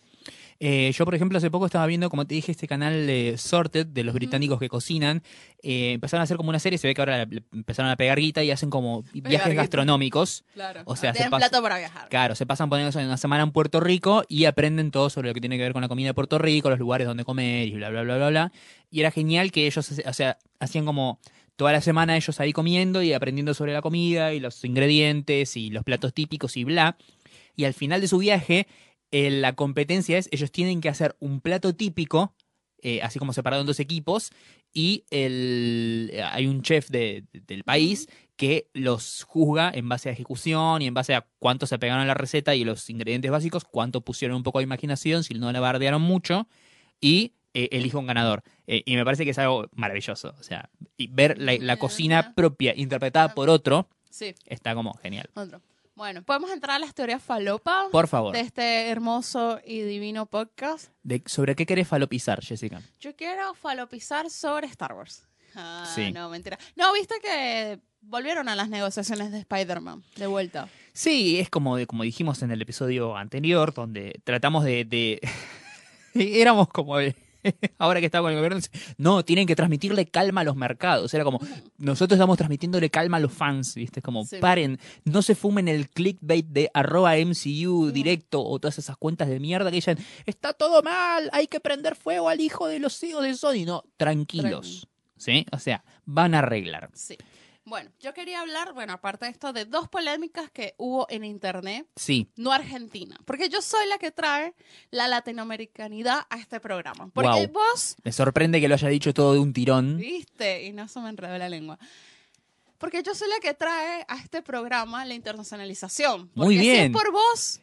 [0.63, 3.87] Eh, yo, por ejemplo, hace poco estaba viendo, como te dije, este canal de Sorted
[3.87, 5.23] de los británicos que cocinan.
[5.63, 8.45] Eh, empezaron a hacer como una serie, se ve que ahora empezaron a pegar guita
[8.45, 9.63] y hacen como viajes guita.
[9.63, 10.45] gastronómicos.
[10.53, 10.83] Claro.
[10.85, 12.09] O sea, se tienen pasa- plato para viajar.
[12.11, 15.41] Claro, se pasan poniendo una semana en Puerto Rico y aprenden todo sobre lo que
[15.41, 17.89] tiene que ver con la comida de Puerto Rico, los lugares donde comer y bla,
[17.89, 18.53] bla, bla, bla, bla.
[18.91, 21.21] Y era genial que ellos, o sea, hacían como
[21.57, 25.71] toda la semana ellos ahí comiendo y aprendiendo sobre la comida y los ingredientes y
[25.71, 26.99] los platos típicos y bla.
[27.57, 28.67] Y al final de su viaje,
[29.13, 32.35] eh, la competencia es, ellos tienen que hacer un plato típico,
[32.83, 34.31] eh, así como separado en dos equipos,
[34.73, 40.09] y el, eh, hay un chef de- de- del país que los juzga en base
[40.09, 43.31] a ejecución y en base a cuánto se pegaron a la receta y los ingredientes
[43.31, 46.49] básicos, cuánto pusieron un poco de imaginación, si no la bardearon mucho,
[47.01, 48.43] y eh, elige un ganador.
[48.67, 50.35] Eh, y me parece que es algo maravilloso.
[50.39, 55.29] O sea, y ver la, cocina propia interpretada por otro Sí, está como genial.
[55.35, 55.61] otro.
[56.01, 60.89] Bueno, podemos entrar a las teorías falopa Por favor, de este hermoso y divino podcast.
[61.03, 62.81] de- ¿sobre qué querés falopizar, Jessica?
[63.01, 65.29] Yo quiero falopizar sobre Star Wars.
[65.55, 66.11] Ah, Sí.
[66.11, 66.59] no, mentira.
[66.75, 70.71] No, viste que volvieron a las negociaciones de Spider-Man, de vuelta.
[70.95, 74.87] Sí, es como, como dijimos en el episodio anterior, donde tratamos de...
[74.87, 75.21] de-
[76.15, 77.15] éramos como el,
[77.79, 78.61] ahora que está con el gobierno,
[78.99, 81.13] no, tienen que transmitirle calma a los mercados.
[81.15, 81.41] Era como,
[81.79, 84.01] nosotros estamos transmitiéndole calma a los fans, ¿viste?
[84.01, 84.37] Es como, Sí.
[84.39, 89.41] paren, no se fumen el clickbait de arroba MCU directo o todas esas cuentas de
[89.41, 93.23] mierda que dicen, está todo mal, hay que prender fuego al hijo de los hijos
[93.23, 93.65] de Sony.
[93.67, 95.47] No, tranquilos, ¿sí?
[95.53, 96.91] O sea, van a arreglar.
[96.95, 97.17] Sí.
[97.71, 101.87] Bueno, yo quería hablar, bueno, aparte de esto, de dos polémicas que hubo en internet,
[101.97, 103.17] Sí, no Argentina.
[103.25, 104.55] Porque yo soy la que trae
[104.91, 107.09] la latinoamericanidad a este programa.
[107.15, 107.53] Porque Guau.
[107.53, 109.97] vos me sorprende que lo haya dicho todo de un tirón.
[109.99, 110.65] ¿Viste?
[110.65, 111.79] Y no se me enredó la lengua.
[112.77, 116.29] Porque yo soy la que trae a este programa la internacionalización.
[116.29, 116.85] Porque Muy Si bien.
[116.87, 117.61] es por vos,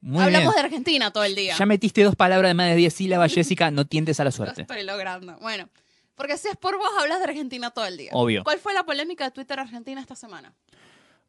[0.00, 0.54] Muy hablamos bien.
[0.56, 1.54] de Argentina todo el día.
[1.56, 4.36] Ya metiste dos palabras de más de 10 sílabas, Jessica, no tientes a la Lo
[4.36, 4.62] suerte.
[4.62, 5.36] estoy logrando.
[5.40, 5.68] Bueno,
[6.18, 8.10] porque si es por vos, hablas de Argentina todo el día.
[8.12, 8.44] Obvio.
[8.44, 10.52] ¿Cuál fue la polémica de Twitter Argentina esta semana?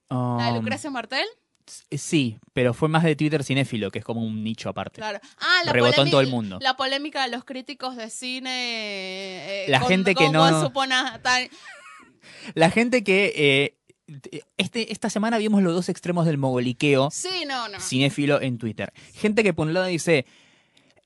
[0.09, 1.25] ¿La de Um, Lucrecia Martel?
[1.91, 4.95] Sí, pero fue más de Twitter cinéfilo, que es como un nicho aparte.
[5.01, 5.19] Claro.
[5.37, 6.57] Ah, la Rebotó en polémica- todo el mundo.
[6.61, 9.65] La polémica de los críticos de cine.
[9.65, 11.49] eh, La con- gente que no- supone tal-
[12.55, 13.75] La gente que eh,
[14.57, 17.79] este, esta semana vimos los dos extremos del mogoliqueo Sí, no, no.
[17.79, 18.91] cinéfilo en Twitter.
[19.13, 20.25] Gente que por un lado dice,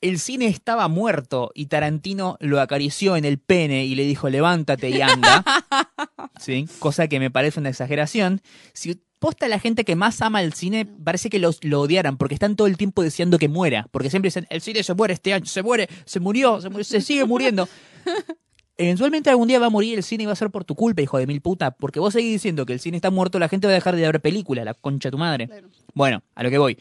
[0.03, 4.89] el cine estaba muerto y Tarantino lo acarició en el pene y le dijo, levántate
[4.89, 5.45] y anda.
[6.39, 6.67] ¿Sí?
[6.79, 8.41] Cosa que me parece una exageración.
[8.73, 12.33] Si posta la gente que más ama el cine, parece que los, lo odiaran porque
[12.33, 13.87] están todo el tiempo deseando que muera.
[13.91, 16.83] Porque siempre dicen, el cine se muere este año, se muere, se murió, se, murió,
[16.83, 17.69] se sigue muriendo.
[18.75, 21.01] Eventualmente algún día va a morir el cine y va a ser por tu culpa,
[21.01, 21.71] hijo de mil puta.
[21.71, 24.01] Porque vos seguís diciendo que el cine está muerto, la gente va a dejar de
[24.01, 25.49] ver películas, la concha de tu madre.
[25.93, 26.77] Bueno, a lo que voy.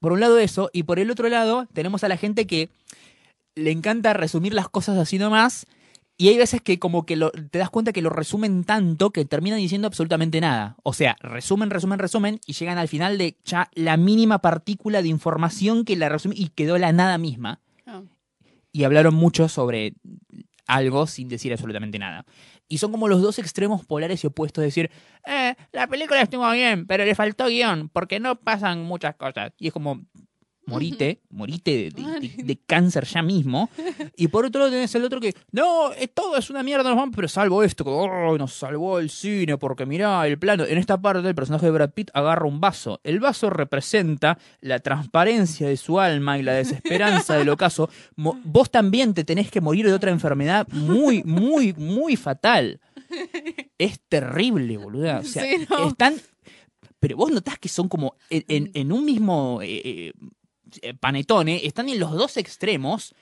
[0.00, 2.68] Por un lado eso, y por el otro lado tenemos a la gente que
[3.54, 5.66] le encanta resumir las cosas así nomás,
[6.18, 9.24] y hay veces que como que lo- te das cuenta que lo resumen tanto que
[9.24, 10.76] terminan diciendo absolutamente nada.
[10.82, 15.08] O sea, resumen, resumen, resumen, y llegan al final de ya la mínima partícula de
[15.08, 17.60] información que la resume y quedó la nada misma.
[17.86, 18.02] Ah.
[18.72, 19.94] Y hablaron mucho sobre
[20.66, 22.24] algo sin decir absolutamente nada.
[22.68, 24.90] Y son como los dos extremos polares y opuestos, decir,
[25.24, 29.52] eh, la película estuvo bien, pero le faltó guion, porque no pasan muchas cosas.
[29.58, 30.02] Y es como,
[30.66, 33.70] morite, morite de, de- de- de cáncer ya mismo.
[34.16, 37.14] Y por otro lado tenés el otro que, no, todo es una mierda, nos vamos,
[37.14, 40.64] pero salvo esto, oh, nos salvó el cine, porque mirá el plano.
[40.64, 43.00] En esta parte el personaje de Brad Pitt agarra un vaso.
[43.04, 47.88] El vaso representa la transparencia de su alma y la desesperanza del ocaso.
[48.16, 52.80] Mo- vos también te tenés que morir de otra enfermedad muy, muy, muy fatal.
[53.78, 55.20] Es terrible, boluda.
[55.20, 55.88] O sea, Sí, no.
[55.88, 56.14] están...
[56.98, 60.12] Pero vos notás que son como en, en- en un mismo eh, eh,
[61.00, 63.14] panetone, están en los dos extremos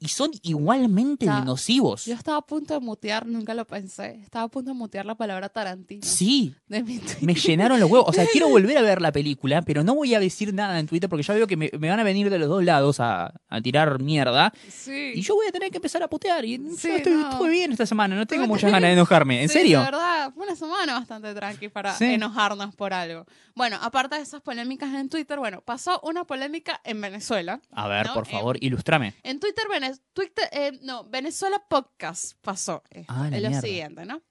[0.00, 2.04] y son igualmente O sea, de nocivos.
[2.06, 4.20] Yo estaba a punto de mutear, nunca lo pensé.
[4.22, 6.00] Estaba a punto de mutear la palabra Tarantino.
[6.02, 8.08] Sí, De mi me llenaron los huevos.
[8.08, 10.86] O sea, quiero volver a ver la película, pero no voy a decir nada en
[10.86, 13.34] Twitter porque ya veo que me, me van a venir de los dos lados a,
[13.48, 14.52] a tirar mierda.
[14.70, 15.12] Sí.
[15.14, 16.44] Y yo voy a tener que empezar a putear.
[16.44, 17.30] Y yo Sí, estoy, no.
[17.30, 19.42] estuve bien esta semana, no tengo muchas ganas de enojarme.
[19.42, 19.78] ¿En Sí, serio?
[19.80, 22.06] De verdad, fue una semana bastante tranqui para Sí.
[22.06, 23.26] enojarnos por algo.
[23.54, 27.60] Bueno, aparte de esas polémicas en Twitter, bueno, pasó una polémica en Venezuela.
[27.72, 28.14] A ver, ¿No?
[28.14, 29.14] por Eh, favor, ilustrame.
[29.22, 29.64] En Twitter,
[30.12, 33.66] Twitter eh, no, Venezuela Podcast pasó esto, Ah, la es lo mierda.
[33.66, 34.22] siguiente, ¿no?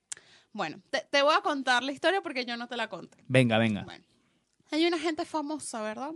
[0.51, 3.23] Bueno, te, te voy a contar la historia porque yo no te la conté.
[3.27, 3.83] Venga, venga.
[3.83, 4.03] Bueno,
[4.71, 6.11] hay una gente famosa, ¿verdad?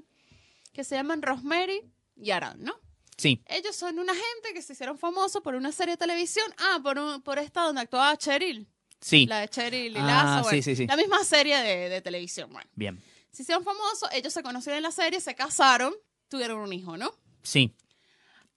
[0.71, 1.81] Que se llaman Rosemary
[2.15, 2.73] y Aran, ¿no?
[3.15, 6.45] Sí, Ellos son una gente que se hicieron famosos por una serie de televisión.
[6.57, 8.67] Ah, por, un- por esta donde actuaba Cheryl.
[8.99, 9.27] sí.
[9.27, 10.49] La de Cheryl y Ah, Lazo.
[10.49, 10.87] sí, sí, sí.
[10.87, 12.51] La misma serie de, de televisión.
[12.51, 12.99] Bueno, Bien.
[13.31, 15.93] se hicieron famosos, ellos se conocieron en la serie, se casaron,
[16.27, 17.13] tuvieron un hijo, ¿no?
[17.43, 17.71] Sí.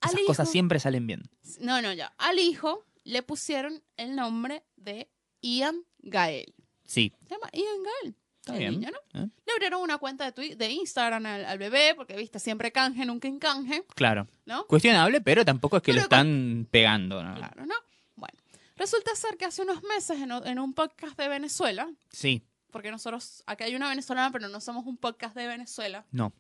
[0.07, 1.23] Al Esas hijo- cosas siempre salen bien.
[1.61, 2.13] No, no, ya.
[2.19, 5.09] Al hijo le pusieron el nombre de
[5.43, 6.55] Ian Gael.
[6.85, 7.13] Sí.
[7.25, 8.17] Se llama Ian Gael.
[8.41, 8.71] Está el bien.
[8.73, 9.21] niño, ¿no?
[9.23, 9.29] ¿Eh?
[9.45, 13.27] Le abrieron una cuenta de, de Instagram al, al bebé, porque viste, siempre canje, nunca
[13.27, 14.29] encanje, Claro.
[14.45, 14.67] ¿no?
[14.69, 17.25] Cuestionable, pero tampoco es que lo están pegando.
[17.25, 17.35] ¿no?
[17.35, 17.75] Claro, ¿no?
[18.15, 18.39] Bueno,
[18.77, 22.41] resulta ser que hace unos meses en, en un podcast de Venezuela, Sí.
[22.71, 26.33] porque nosotros, acá hay una venezolana, pero no somos un podcast de Venezuela, No,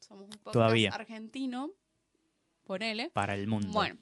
[0.00, 0.90] somos un podcast Todavía.
[0.94, 1.72] argentino,
[2.64, 3.10] ponele.
[3.10, 3.68] para el mundo.
[3.68, 3.96] Bueno,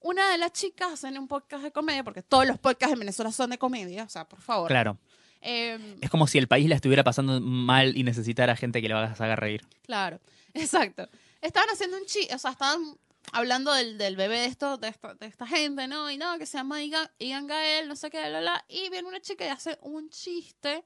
[0.00, 3.32] una de las chicas hacen un podcast de comedia, porque todos los podcasts en Venezuela
[3.32, 4.68] son de comedia, o sea, por favor.
[4.68, 4.98] Claro.
[5.40, 8.94] Eh, Es como si el país la estuviera pasando mal y necesitara gente que le
[8.94, 9.64] haga reír.
[9.82, 10.20] claro,
[10.54, 11.08] exacto.
[11.40, 12.96] Estaban haciendo un chiste, o sea, estaban
[13.32, 16.10] hablando del, del bebé de, esto, de, esta, de esta gente, ¿no?
[16.10, 18.64] Y no, que se llama Ian Gael, no sé qué, bla, bla.
[18.68, 20.84] Y viene una chica y hace un chiste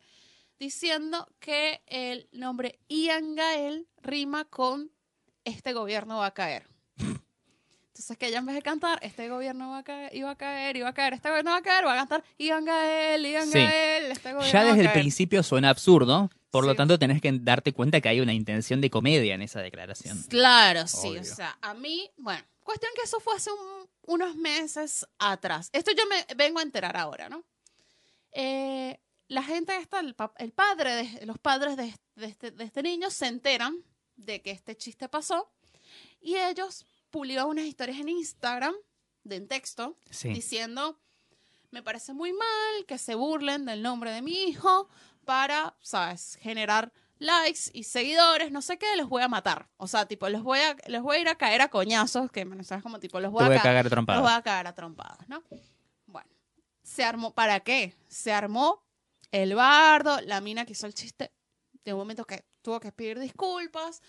[0.58, 4.90] diciendo que el nombre Ian Gael rima con
[5.44, 6.68] este gobierno va a caer.
[6.98, 10.76] Entonces que ella en vez de cantar, este gobierno va a caer, iba a caer,
[10.76, 13.58] iba a caer, este gobierno va a caer, va a cantar, Ian Gael, Ian Sí.
[13.58, 15.00] Gael, este gobierno Ya va a desde el caer".
[15.00, 16.76] principio suena absurdo, por lo Sí.
[16.78, 20.22] tanto tenés que darte cuenta que hay una intención de comedia en esa declaración.
[20.28, 21.08] Claro, sí.
[21.08, 21.20] Obvio.
[21.20, 25.68] O sea, a mí, bueno, cuestión que eso fue hace un- unos meses atrás.
[25.72, 27.44] Esto yo me vengo a enterar ahora, ¿no?
[28.32, 32.82] Eh, la gente esta, el, el padre, de, los padres de, de este, de este
[32.82, 33.76] niño se enteran
[34.16, 35.50] de que este chiste pasó
[36.22, 38.74] y ellos publican unas historias en Instagram
[39.24, 40.28] de en texto Sí.
[40.28, 40.98] diciendo,
[41.70, 44.88] me parece muy mal que se burlen del nombre de mi hijo
[45.24, 49.68] para, ¿sabes?, generar likes y seguidores, no sé qué, los voy a matar.
[49.76, 52.44] O sea, tipo, los voy a, les voy a ir a caer a coñazos, que,
[52.64, 52.82] ¿sabes?
[52.82, 55.42] Como tipo, los voy, Te voy a cagar los voy a cagar a trompadas, ¿no?
[56.06, 56.28] Bueno,
[56.82, 57.94] se armó, ¿para qué?
[58.08, 58.82] Se armó
[59.30, 61.32] el bardo, la mina que hizo el chiste,
[61.84, 64.02] de un momento que tuvo que pedir disculpas,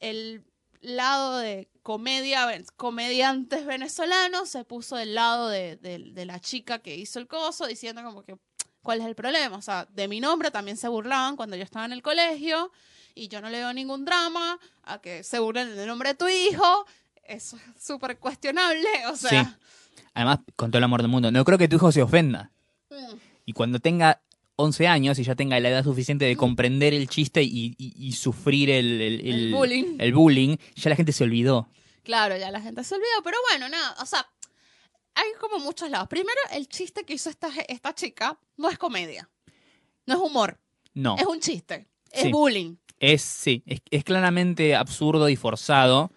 [0.00, 0.42] el
[0.80, 6.96] lado de comedia, comediantes venezolanos se puso del lado de, de- de la chica que
[6.96, 8.36] hizo el coso, diciendo como que,
[8.82, 9.56] ¿cuál es el problema?
[9.56, 12.70] O sea, de mi nombre también se burlaban cuando yo estaba en el colegio
[13.14, 16.28] y yo no le veo ningún drama a que se burlen del nombre de tu
[16.28, 16.86] hijo.
[17.24, 19.44] Eso es súper cuestionable, o sea...
[19.44, 19.50] Sí.
[20.14, 22.50] Además, con todo el amor del mundo, no creo que tu hijo se ofenda.
[22.90, 24.20] mm, Y cuando tenga
[24.56, 28.12] 11 años y ya tenga la edad suficiente de comprender el chiste y, y- y
[28.12, 29.96] sufrir el, el- El bullying.
[29.98, 31.68] el bullying, ya la gente se olvidó.
[32.02, 34.26] Claro, ya la gente se olvidó, pero bueno, nada, o sea,
[35.14, 36.08] hay como muchos lados.
[36.08, 39.28] Primero, el chiste que hizo esta, esta chica no es comedia,
[40.06, 40.58] no es humor,
[40.94, 41.16] No.
[41.18, 42.30] es un chiste, es Sí.
[42.32, 42.76] bullying.
[42.98, 46.10] Es, sí, es, es claramente absurdo y forzado,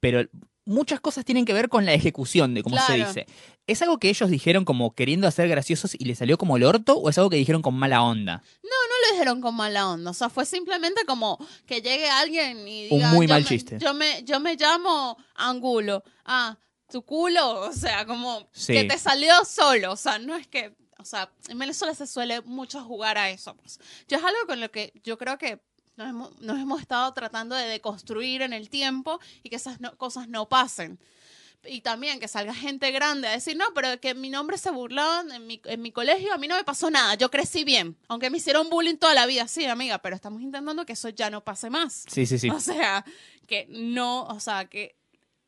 [0.00, 0.28] pero
[0.70, 3.26] muchas cosas tienen que ver con la ejecución de cómo se dice.
[3.66, 6.96] ¿Es algo que ellos dijeron como queriendo hacer graciosos y le salió como el orto
[6.96, 8.42] o es algo que dijeron con mala onda?
[8.62, 12.84] No lo dijeron con mala onda, o sea, fue simplemente como que llegue alguien y
[12.90, 13.78] Un diga, muy yo mal me- chiste.
[13.78, 16.56] Yo me, yo me llamo Angulo, ah,
[16.90, 18.72] tu culo, o sea, como Sí.
[18.72, 22.40] que te salió solo, o sea, no es que, o sea, en Venezuela se suele
[22.42, 23.78] mucho jugar a eso, pues.
[24.08, 25.60] Yo es algo con lo que yo creo que
[26.00, 29.96] nos hemos, nos hemos estado tratando de deconstruir en el tiempo y que esas no-
[29.96, 30.98] cosas no pasen.
[31.66, 35.30] Y también que salga gente grande a decir, no, pero que mi nombre se burlaban
[35.30, 38.30] en mi, en mi colegio, a mí no me pasó nada, yo crecí bien, aunque
[38.30, 41.44] me hicieron bullying toda la vida, sí, amiga, pero estamos intentando que eso ya no
[41.44, 42.04] pase más.
[42.08, 42.48] Sí, sí, sí.
[42.48, 43.04] O sea,
[43.46, 44.96] que no, o sea, que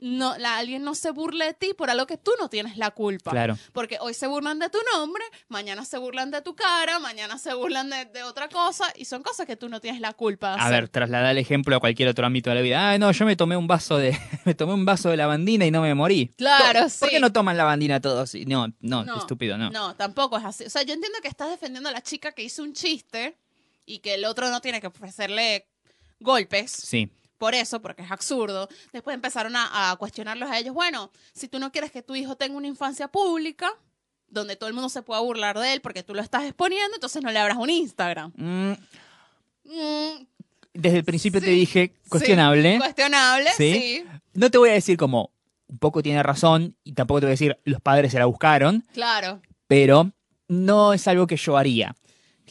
[0.03, 2.91] no, la, alguien no se burle de ti por algo que tú no tienes la
[2.91, 3.31] culpa.
[3.31, 3.57] Claro.
[3.73, 7.55] Porque hoy se burlan de tu nombre, mañana se burlan de tu cara, mañana se
[7.55, 10.71] burlan de, de otra cosa, y son cosas que tú no tienes la culpa A
[10.71, 12.91] ver, trasladar el ejemplo a cualquier otro ámbito de la vida.
[12.91, 15.71] Ah, no, yo me tomé un vaso de me tomé un vaso de lavandina y
[15.71, 16.33] no me morí.
[16.37, 17.07] Claro, ¿Por sí.
[17.09, 18.35] qué no toman lavandina todos?
[18.47, 19.71] No, no, No, estúpido, no.
[19.71, 20.65] No, tampoco es así.
[20.65, 23.37] O sea, yo entiendo que estás defendiendo a la chica que hizo un chiste
[23.87, 25.67] y que el otro no tiene que ofrecerle
[26.19, 26.73] golpes.
[26.73, 27.09] Sí.
[27.43, 28.69] Por eso, porque es absurdo.
[28.93, 30.73] Después empezaron a, a cuestionarlos a ellos.
[30.75, 33.69] Bueno, si tú no quieres que tu hijo tenga una infancia pública,
[34.29, 37.21] donde todo el mundo se pueda burlar de él porque tú lo estás exponiendo, entonces
[37.21, 38.33] no le abras un Instagram.
[38.37, 38.73] Mm,
[39.65, 40.27] Mm,
[40.75, 42.73] desde el principio Sí, te dije cuestionable.
[42.75, 43.73] sí, cuestionable, Sí.
[43.73, 44.05] sí.
[44.35, 45.31] No te voy a decir como
[45.69, 48.85] un poco tiene razón y tampoco te voy a decir los padres se la buscaron,
[48.93, 50.11] Claro, pero
[50.49, 51.95] no es algo que yo haría.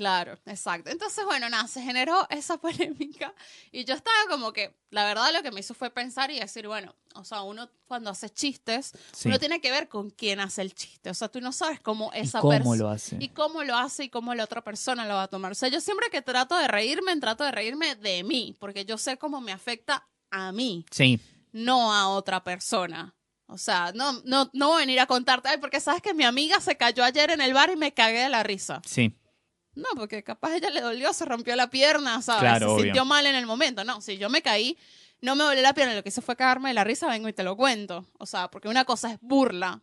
[0.01, 0.89] Claro, exacto.
[0.89, 3.33] Entonces, bueno, nada, se generó esa polémica
[3.71, 6.65] y yo estaba como que, la verdad lo que me hizo fue pensar y decir,
[6.67, 9.27] bueno, o sea, uno cuando hace chistes, Sí.
[9.27, 11.11] uno tiene que ver con quién hace el chiste.
[11.11, 12.75] O sea, tú no sabes cómo ¿Y esa cómo persona...
[12.77, 13.17] lo hace?
[13.19, 15.51] y cómo lo hace y cómo la otra persona lo va a tomar.
[15.51, 18.97] O sea, yo siempre que trato de reírme, trato de reírme de mí, porque yo
[18.97, 21.19] sé cómo me afecta a mí, Sí,
[21.51, 23.13] no a otra persona.
[23.47, 26.23] O sea, no, no, no voy a venir a contarte, ay, porque sabes que mi
[26.23, 28.81] amiga se cayó ayer en el bar y me cagué de la risa.
[28.85, 29.13] sí.
[29.75, 32.41] No, porque capaz ella le dolió, se rompió la pierna, ¿sabes?
[32.41, 32.83] Claro, se obvio.
[32.85, 33.83] sintió mal en el momento.
[33.83, 34.77] No, si yo me caí,
[35.21, 37.33] no me dolió la pierna, lo que hice fue cagarme de la risa, vengo y
[37.33, 38.05] te lo cuento.
[38.19, 39.81] O sea, porque una cosa es burla,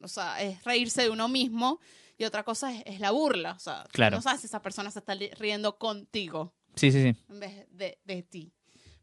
[0.00, 1.80] o sea, es reírse de uno mismo,
[2.18, 3.52] y otra cosa es, es la burla.
[3.52, 4.16] O sea, Claro.
[4.16, 7.16] no sabes si esa persona se está riendo contigo Sí, sí, sí.
[7.28, 8.52] en vez de, de ti.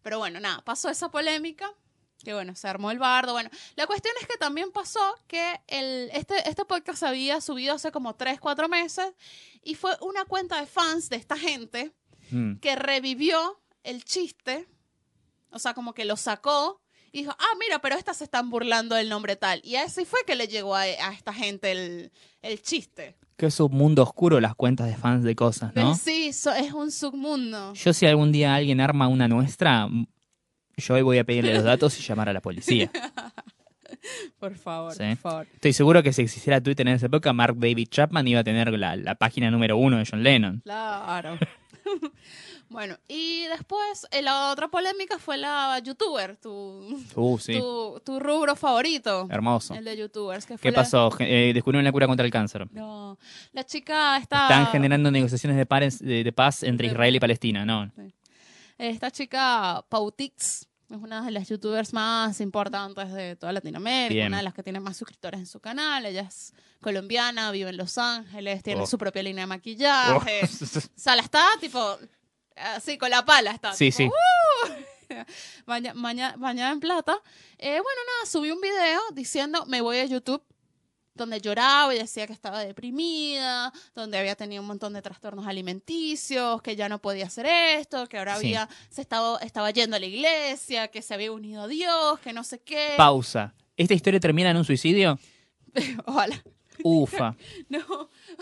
[0.03, 1.69] Pero bueno, nada, pasó esa polémica.
[2.23, 3.33] Que bueno, se armó el bardo.
[3.33, 7.75] Bueno, la cuestión es que también pasó que el, este, este podcast se había subido
[7.75, 9.07] hace como 3, 4 meses
[9.63, 11.93] y fue una cuenta de fans de esta gente
[12.29, 12.55] Mm.
[12.57, 14.67] que revivió el chiste,
[15.51, 16.81] o sea, como que lo sacó
[17.13, 19.61] y dijo, ah, mira, pero estas se están burlando del nombre tal.
[19.63, 23.15] Y así fue que le llegó a, a esta gente el, el chiste.
[23.37, 25.95] Que es un mundo oscuro las cuentas de fans de cosas, ¿no?
[25.95, 27.73] Sí, so- es un submundo.
[27.75, 29.87] Yo si algún día alguien arma una nuestra,
[30.77, 32.89] yo hoy voy a pedirle los datos y llamar a la policía.
[34.39, 35.03] Por favor, Sí.
[35.03, 35.47] por favor.
[35.55, 38.71] Estoy seguro que si existiera Twitter en esa época, Mark David Chapman iba a tener
[38.77, 40.61] la, la página número uno de John Lennon.
[40.63, 41.37] Claro.
[42.69, 47.57] Bueno, y después eh, la otra polémica fue la youtuber, tu, Uh, sí.
[47.57, 49.25] tu, tu rubro favorito.
[49.31, 49.73] Hermoso.
[49.73, 50.45] El de youtubers.
[50.45, 51.09] Que fue ¿Qué la- pasó?
[51.19, 52.67] Eh, descubrieron la cura contra el cáncer.
[52.73, 53.17] No,
[53.53, 54.41] la chica está...
[54.49, 57.89] Están generando negociaciones de, pares- de, de paz entre Israel y Palestina, ¿no?
[58.77, 64.27] Esta chica, Pautix, es una de las youtubers más importantes de toda Latinoamérica, Bien.
[64.27, 66.05] una de las que tiene más suscriptores en su canal.
[66.05, 68.87] Ella es colombiana, vive en Los Ángeles, tiene Oh.
[68.87, 69.55] su propia línea de Oh.
[69.55, 70.41] maquillaje.
[70.95, 71.97] O sea, la está tipo
[72.55, 73.73] así con la pala está.
[73.73, 74.13] Sí, tipo,
[75.09, 75.13] sí.
[75.65, 77.17] baña- baña- bañada en plata.
[77.57, 80.43] Eh, bueno, nada, subí un video diciendo me voy a YouTube
[81.17, 86.61] donde lloraba y decía que estaba deprimida, donde había tenido un montón de trastornos alimenticios,
[86.61, 88.47] que ya no podía hacer esto, que ahora Sí.
[88.47, 92.31] había se estaba, estaba yendo a la iglesia, que se había unido a Dios, que
[92.33, 92.93] no sé qué.
[92.97, 93.53] Pausa.
[93.75, 95.19] ¿Esta historia termina en un suicidio?
[96.05, 96.41] Ojalá.
[96.83, 97.35] Ufa.
[97.69, 97.79] No,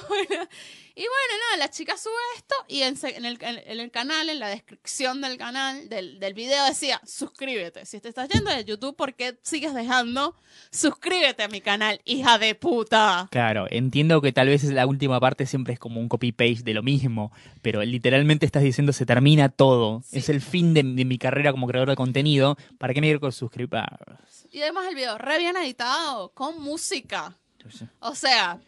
[0.10, 0.48] bueno,
[0.96, 4.40] y bueno, nada, la chica sube esto y en, el, en- en el canal, en
[4.40, 7.86] la descripción del canal, del, del video decía, suscríbete.
[7.86, 10.36] Si te estás yendo de YouTube, ¿por qué sigues dejando?
[10.72, 13.28] Suscríbete a mi canal, hija de puta.
[13.32, 16.82] Claro, entiendo que tal vez la última parte siempre es como un copy-paste de lo
[16.84, 17.32] mismo,
[17.62, 20.02] pero literalmente estás diciendo se termina todo.
[20.06, 20.18] Sí.
[20.20, 22.58] Es el fin de, de mi carrera como creador de contenido.
[22.78, 23.70] ¿Para qué me ir con suscribir?
[24.52, 27.36] Y además el video re bien editado, con música.
[28.00, 28.60] O sea,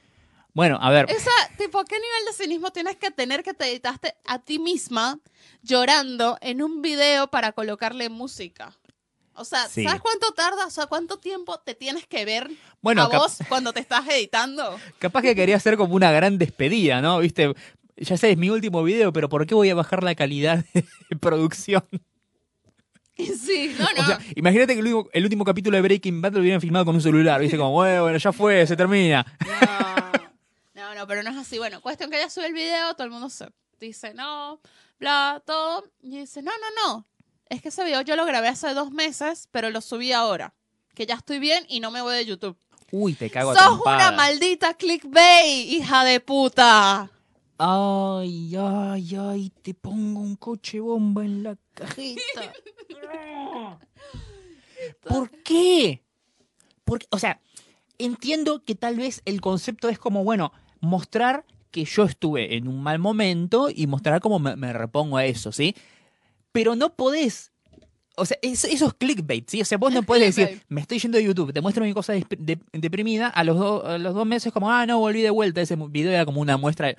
[0.58, 4.16] Bueno, a ver, esa, tipo, ¿qué nivel de cinismo tienes que tener que te editaste
[4.26, 5.20] a ti misma
[5.62, 8.74] llorando en un video para colocarle música?
[9.36, 9.84] O sea, Sí.
[9.84, 10.66] ¿sabes cuánto tarda?
[10.66, 12.50] O sea, ¿cuánto tiempo te tienes que ver
[12.82, 14.80] Bueno, a vos cuando te estás editando?
[14.98, 17.20] capaz que quería hacer como una gran despedida, ¿no?
[17.20, 17.54] Viste,
[17.96, 20.84] ya sé, es mi último video, pero ¿por qué voy a bajar la calidad de
[21.22, 21.84] producción?
[23.16, 24.02] Sí, no, no.
[24.02, 26.86] O sea, imagínate que el último, el último capítulo de Breaking Bad lo hubieran filmado
[26.86, 27.58] con un celular, ¿viste?
[27.58, 29.24] Como, bueno, ya fue, se termina.
[29.40, 30.27] No,
[30.98, 31.58] no, pero no es así.
[31.58, 33.48] Bueno, cuestión que ella sube el video, todo el mundo se
[33.80, 34.60] dice no,
[35.00, 35.84] bla, todo.
[36.02, 37.08] Y dice, no, no, no.
[37.50, 40.54] Es que ese video yo lo grabé hace dos meses, pero lo subí ahora.
[40.96, 42.58] Que ya estoy bien y no me voy de YouTube.
[42.92, 47.12] Uy, te cago a Sos una maldita clickbait, hija de puta.
[47.60, 52.54] Ay, ay, ay, te pongo un coche bomba en la cajeta.
[55.08, 56.04] ¿Por qué?
[56.84, 57.42] Porque, o sea,
[57.98, 62.82] entiendo que tal vez el concepto es como, bueno, mostrar que yo estuve en un
[62.82, 65.76] mal momento y mostrar cómo me, me repongo a eso, ¿sí?
[66.52, 67.52] Pero no podés.
[68.16, 69.62] O sea, es- eso es clickbait, ¿sí?
[69.62, 72.14] O sea, vos no podés decir, me estoy yendo de YouTube, te muestro mi cosa
[72.14, 75.62] de- deprimida, a los, do- a los dos meses como, ah, no, volví de vuelta,
[75.62, 76.88] ese video era como una muestra.
[76.88, 76.98] de-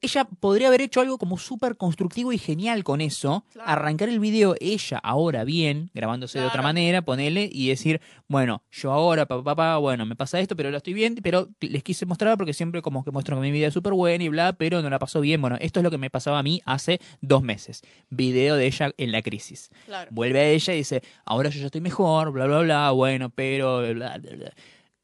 [0.00, 3.70] Ella podría haber hecho algo como súper constructivo y genial con eso, Claro.
[3.70, 8.92] arrancar el video ella ahora bien, grabándose de otra manera, ponerle y decir, bueno, yo
[8.92, 12.36] ahora, papá, papá, bueno, me pasa esto, pero lo estoy bien, pero les quise mostrar
[12.36, 14.90] porque siempre como que muestro que mi vida es súper buena y bla, pero no
[14.90, 15.40] la pasó bien.
[15.40, 17.82] Bueno, esto es lo que me pasaba a mí hace dos meses.
[18.10, 19.70] Video de ella en la crisis.
[19.86, 20.10] Claro.
[20.12, 23.78] Vuelve a ella y dice, ahora yo ya estoy mejor, bla, bla, bla, bueno, pero...
[23.94, 24.52] Bla, bla, bla.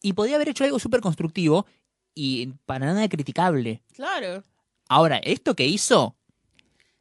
[0.02, 1.66] Y podía haber hecho algo súper constructivo
[2.14, 3.82] y para nada criticable.
[3.92, 4.44] Claro.
[4.92, 6.16] Ahora, esto que hizo,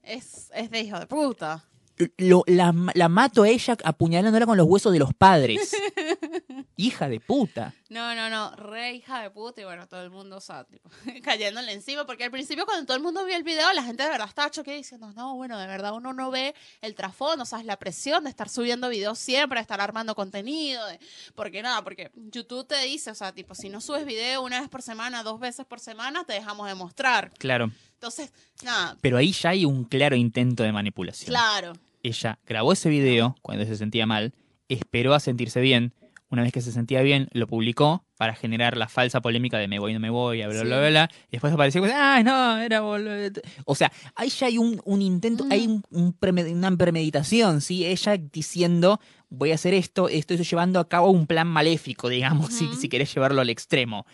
[0.04, 1.69] Es, es de hijo de puta.
[2.18, 5.76] Lo- la, la mato a ella apuñalándola con los huesos de los padres.
[6.78, 7.74] Hija de puta.
[7.90, 10.90] No, no, no, re hija de puta y bueno, todo el mundo, o sea, tipo,
[11.24, 14.10] cayéndole encima, porque al principio cuando todo el mundo vio el video, la gente de
[14.10, 17.78] verdad estaba choqueada diciendo, no, bueno, de verdad uno no ve el trasfondo, sabes, la
[17.78, 21.00] presión de estar subiendo videos siempre, de estar armando contenido, de-
[21.36, 24.70] porque nada, porque YouTube te dice, o sea, tipo, si no subes video una vez
[24.70, 27.32] por semana, dos veces por semana, te dejamos de mostrar.
[27.40, 27.72] Claro.
[27.96, 28.32] Entonces,
[28.64, 31.28] nada, Pero ahí ya hay un claro intento de manipulación.
[31.28, 34.34] claro, Ella grabó ese video cuando se sentía mal,
[34.68, 35.94] esperó a sentirse bien.
[36.32, 39.80] Una vez que se sentía bien, lo publicó para generar la falsa polémica de me
[39.80, 40.66] voy, no me voy, bla, bla, Sí.
[40.68, 41.10] bla, bla, bla.
[41.28, 43.42] Y después apareció, ah, no, era boludo".
[43.66, 45.52] O sea, ahí ya hay un, un intento, Mm.
[45.52, 47.84] hay un, un preme- una premeditación, ¿sí?
[47.84, 52.68] Ella diciendo, voy a hacer esto, estoy llevando a cabo un plan maléfico, digamos, si,
[52.76, 54.06] si querés llevarlo al extremo.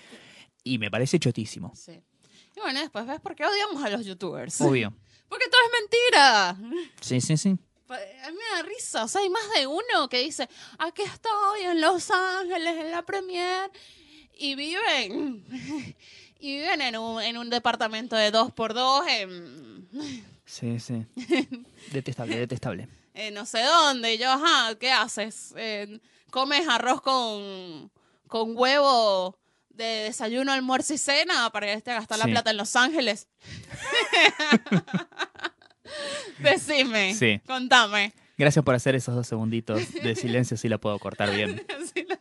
[0.64, 2.00] Y me parece chotísimo, sí.
[2.56, 4.62] Y bueno, después ves por qué odiamos a los youtubers.
[4.62, 4.94] obvio.
[5.28, 6.80] Porque todo es mentira.
[7.02, 7.58] Sí, sí, sí.
[7.90, 11.62] A mí me da risa, o sea, hay más de uno que dice, aquí estoy
[11.62, 13.70] en Los Ángeles, en la premier,
[14.34, 15.46] y viven,
[16.40, 19.88] y viven en un, en un departamento de dos por dos en,
[20.46, 21.06] Sí, sí.
[21.92, 22.88] Detestable, detestable.
[23.14, 25.54] en no sé dónde, y yo, ajá, ¿qué haces?
[25.58, 26.00] Eh,
[26.32, 27.92] ¿Comes arroz con,
[28.28, 29.38] con huevo
[29.70, 33.28] de desayuno, almuerzo y cena para irte a gastar la plata en Los Ángeles?
[36.40, 37.40] Decime, Sí.
[37.46, 38.14] contame.
[38.38, 41.62] Gracias por hacer esos dos segunditos de silencio, si la puedo cortar bien.
[41.94, 42.20] Sí, la-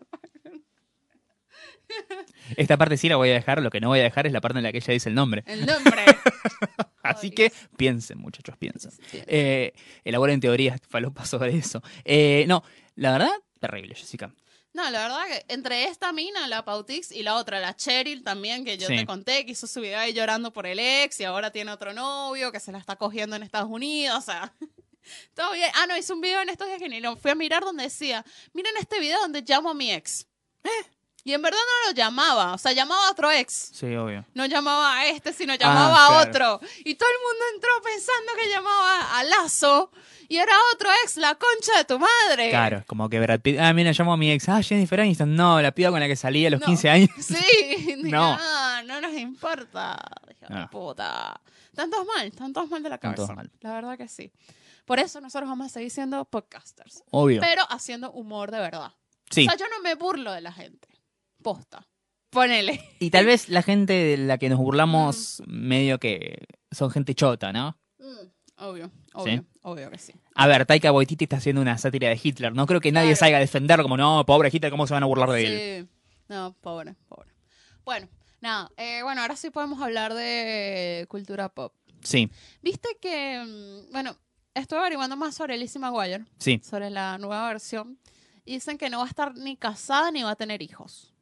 [2.57, 4.41] Esta parte sí la voy a dejar, lo que no voy a dejar es la
[4.41, 5.43] parte en la que ella dice el nombre.
[5.47, 6.03] El nombre.
[7.03, 8.91] Así que piensen, muchachos, piensen.
[9.27, 9.73] Eh,
[10.05, 11.83] elaboren teorías falopas sobre eso.
[12.05, 12.63] Eh, no,
[12.97, 14.33] la verdad, terrible, Jessica.
[14.75, 18.65] No, la verdad que entre esta mina, la Pautix, y la otra, la Cheryl también,
[18.65, 18.97] que yo Sí.
[18.97, 21.93] te conté, que hizo su video ahí llorando por el ex y ahora tiene otro
[21.95, 24.53] novio que se la está cogiendo en Estados Unidos, o sea,
[25.35, 25.71] todo bien.
[25.75, 27.85] Ah, no, hizo un video en estos días que ni lo fui a mirar donde
[27.85, 30.27] decía, miren este video donde llamo a mi ex.
[31.27, 33.71] Y en verdad no lo llamaba, o sea, llamaba a otro ex.
[33.73, 34.27] Sí, obvio.
[34.35, 36.57] No llamaba a este, sino llamaba a claro.
[36.59, 36.69] otro.
[36.85, 39.91] Y todo el mundo entró pensando que llamaba a Lazo
[40.29, 42.51] y era otro ex, la concha de tu madre.
[42.51, 43.59] Claro, como que Brad Pitt.
[43.59, 44.49] Ah, mira, llamo a mi ex.
[44.51, 45.35] Ah, Jennifer Aniston.
[45.35, 46.67] No, la piba con la que salí a los No.
[46.67, 47.11] 15 años.
[47.21, 48.37] Sí, No.
[48.37, 49.99] no, no nos importa.
[50.29, 50.69] De Ah.
[50.71, 51.41] puta.
[51.75, 53.35] Tantos mal, tantos mal de la Tantos cabeza.
[53.35, 53.51] mal.
[53.61, 54.31] La verdad que sí.
[54.85, 57.03] Por eso nosotros vamos a seguir siendo podcasters.
[57.11, 57.41] Obvio.
[57.41, 58.93] Pero haciendo humor de verdad.
[59.31, 59.47] Sí.
[59.47, 60.87] O sea, yo no me burlo de la gente.
[61.45, 61.87] Posta.
[62.31, 62.81] Ponele.
[62.99, 67.53] Y tal vez la gente de la que nos burlamos, medio que son gente chota,
[67.53, 67.79] ¿no?
[67.99, 70.13] Mm, Obvio, obvio, obvio que sí.
[70.37, 72.53] A ver, Taika Waititi está haciendo una sátira de Hitler.
[72.55, 73.19] No creo que nadie Claro.
[73.21, 75.85] salga a defenderlo como, no, pobre Hitler, ¿cómo se van a burlar de él?
[75.85, 75.89] Sí.
[76.29, 77.31] No, pobre, pobre.
[77.85, 78.09] Bueno,
[78.41, 78.71] nada.
[78.77, 81.75] eh, bueno, ahora sí podemos hablar de cultura pop.
[82.03, 82.31] Sí,
[82.63, 84.17] Viste que, mm, bueno,
[84.55, 86.61] estuve averiguando más sobre Lizzie McGuire, sí.
[86.63, 87.99] sobre la nueva versión,
[88.45, 91.13] y dicen que no va a estar ni casada ni va a tener hijos.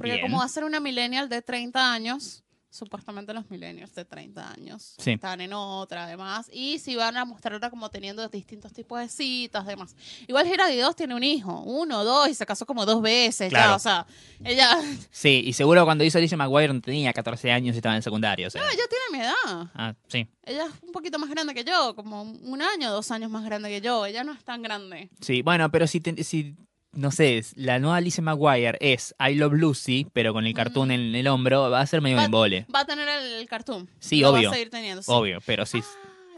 [0.00, 0.22] Porque Bien.
[0.26, 2.42] como va a ser una millennial de 30 años,
[2.72, 5.10] supuestamente los millennials de 30 años Sí.
[5.10, 9.66] están en otra, además, y si van a mostrarla como teniendo distintos tipos de citas,
[9.66, 9.96] demás.
[10.28, 13.58] Igual Gira 2 tiene un hijo, uno, dos, y se casó como dos veces, ya,
[13.58, 13.74] Claro.
[13.74, 14.06] o sea,
[14.44, 14.78] ella,
[15.10, 18.46] Sí, y seguro cuando hizo Alicia Maguire no tenía 14 años y estaba en secundario.
[18.46, 18.62] O sea.
[18.62, 19.70] ella tiene mi edad.
[19.74, 20.28] Ah, sí.
[20.44, 23.68] Ella es un poquito más grande que yo, como un año, dos años más grande
[23.68, 24.06] que yo.
[24.06, 25.10] Ella no es tan grande.
[25.20, 26.54] Sí, bueno, pero si, te- si
[26.92, 31.14] no sé, la nueva Alicia Maguire es I Love Lucy, pero con el cartoon en
[31.14, 32.66] el hombro, va a ser medio Va- embole.
[32.74, 33.88] Va a tener el, cartoon.
[34.00, 34.48] Sí, Lo obvio.
[34.48, 35.02] Va a seguir teniendo.
[35.02, 35.10] sí.
[35.12, 35.82] Obvio, pero sí.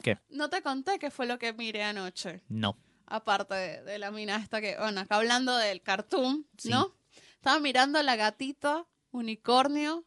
[0.02, 0.18] ¿Qué?
[0.30, 2.42] No te conté qué fue lo que miré anoche.
[2.48, 2.76] No.
[3.06, 6.68] Aparte de, de la mina esta que, bueno, acá hablando del cartoon, Sí.
[6.70, 6.94] ¿no?
[7.34, 10.04] Estaba mirando la gatita unicornio.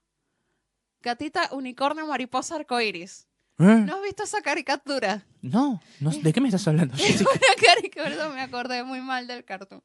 [1.01, 3.27] Gatita unicornio mariposa arcoiris.
[3.57, 3.63] ¿Eh?
[3.85, 5.25] ¿No has visto esa caricatura?
[5.41, 6.93] No, no, ¿de qué me estás hablando?
[6.99, 7.29] Es una
[7.65, 9.81] caricatura, me acordé muy mal del cartoon.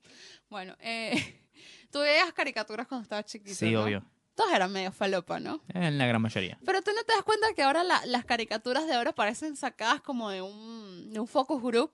[0.49, 1.41] Bueno, eh,
[1.93, 3.55] tú veías caricaturas cuando estabas chiquito.
[3.55, 3.85] Sí, ¿no?
[3.85, 4.05] obvio.
[4.35, 5.63] Todas eran medio falopa, ¿no?
[5.69, 6.59] En la gran mayoría.
[6.65, 10.01] Pero tú no te das cuenta que ahora la- las caricaturas de ahora parecen sacadas
[10.01, 11.93] como de un, de un focus group.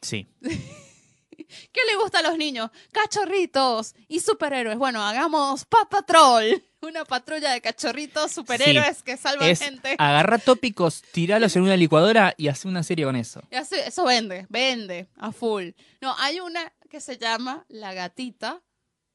[0.00, 0.28] Sí.
[0.42, 2.70] ¿Qué le gusta a los niños?
[2.92, 4.78] Cachorritos y superhéroes.
[4.78, 6.64] Bueno, hagamos Paw Patrol.
[6.84, 9.96] Una patrulla de cachorritos superhéroes que salvan Es gente.
[9.98, 13.42] agarrar tópicos, tiralos en una licuadora y hacer una serie con eso.
[13.50, 15.70] Y eso vende, vende a full.
[16.00, 18.62] No, hay una que se llama La Gatita,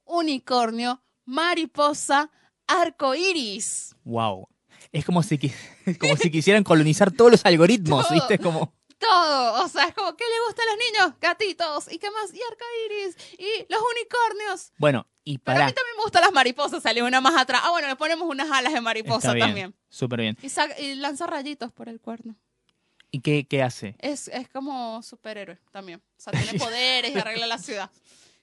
[0.06, 2.32] Unicornio, Mariposa,
[2.68, 3.96] Arco Iris.
[4.04, 4.48] Wow.
[4.92, 5.38] Es como si,
[6.00, 8.16] como si quisieran colonizar todos los algoritmos, Todo.
[8.16, 8.40] ¿viste?
[8.40, 9.64] Como, Todo.
[9.64, 11.20] O sea, es como, ¿qué le gusta a los niños?
[11.22, 11.92] Gatitos.
[11.92, 12.34] ¿Y qué más?
[12.34, 13.16] Y Arco Iris.
[13.38, 14.72] Y los unicornios.
[14.78, 15.66] bueno, y Pero a para.
[15.68, 16.82] mí también me gustan las mariposas.
[16.84, 17.62] Salió una más atrás.
[17.64, 19.76] Ah, bueno, le ponemos unas alas de mariposa bien, también.
[19.90, 20.38] súper bien.
[20.42, 22.36] Y, saca- y lanza rayitos por el cuerno.
[23.12, 23.96] ¿Y qué, qué hace?
[24.00, 26.00] Es, es como superhéroe también.
[26.18, 27.90] O sea, tiene poderes y arregla la ciudad.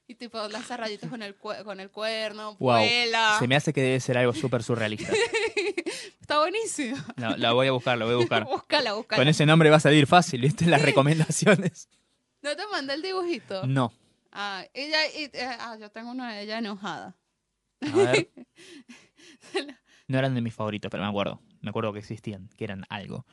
[0.09, 2.79] Y tipo, lanza rayitos con el, con el cuerno, Wow.
[2.79, 3.37] vuela.
[3.41, 5.13] Se me hace que debe ser algo súper surrealista.
[6.21, 6.97] Está buenísimo.
[7.17, 8.45] La, la voy a buscar, la voy a buscar.
[8.49, 9.21] Búscala, búscala.
[9.21, 10.67] Con ese nombre va a salir fácil, ¿viste?
[10.67, 11.89] Las recomendaciones.
[12.43, 13.67] ¿No te mandé el dibujito?
[13.67, 13.93] No.
[14.39, 17.17] Ah, ella, y- eh, ah, yo tengo una de ella enojada.
[17.83, 18.31] A ver.
[20.09, 21.41] No eran de mis favoritos, pero me acuerdo.
[21.63, 23.27] Me acuerdo que existían, que eran algo.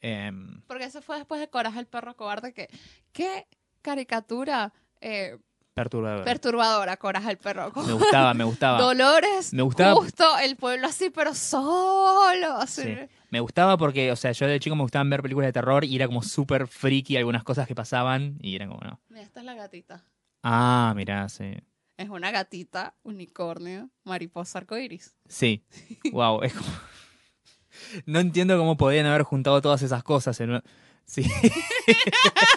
[0.00, 2.52] Em, Porque eso fue después de Coraje el perro cobarde.
[2.52, 2.68] Que,
[3.12, 3.48] ¿Qué
[3.82, 5.36] caricatura eh,
[5.74, 6.24] perturbador.
[6.24, 8.78] perturbadora, Coraje el perro me gustaba, me gustaba.
[8.80, 12.54] Dolores, Me gustaba- justo el pueblo así, pero solo.
[12.58, 12.82] así.
[12.82, 12.96] Sí.
[13.30, 15.96] Me gustaba porque, o sea, yo de chico me gustaban ver películas de terror y
[15.96, 19.00] era como súper freaky algunas cosas que pasaban y eran como, no.
[19.08, 20.04] Mira, esta es la gatita.
[20.48, 21.54] Ah, mirá, sí.
[21.96, 25.16] Es una gatita, unicornio, mariposa arcoíris.
[25.28, 25.64] Sí.
[26.12, 26.68] Wow, es como...
[28.06, 30.62] No entiendo cómo podían haber juntado todas esas cosas en una-
[31.04, 31.22] Sí.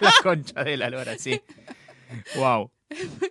[0.02, 1.42] la concha de la lora, sí.
[2.36, 2.72] Wow.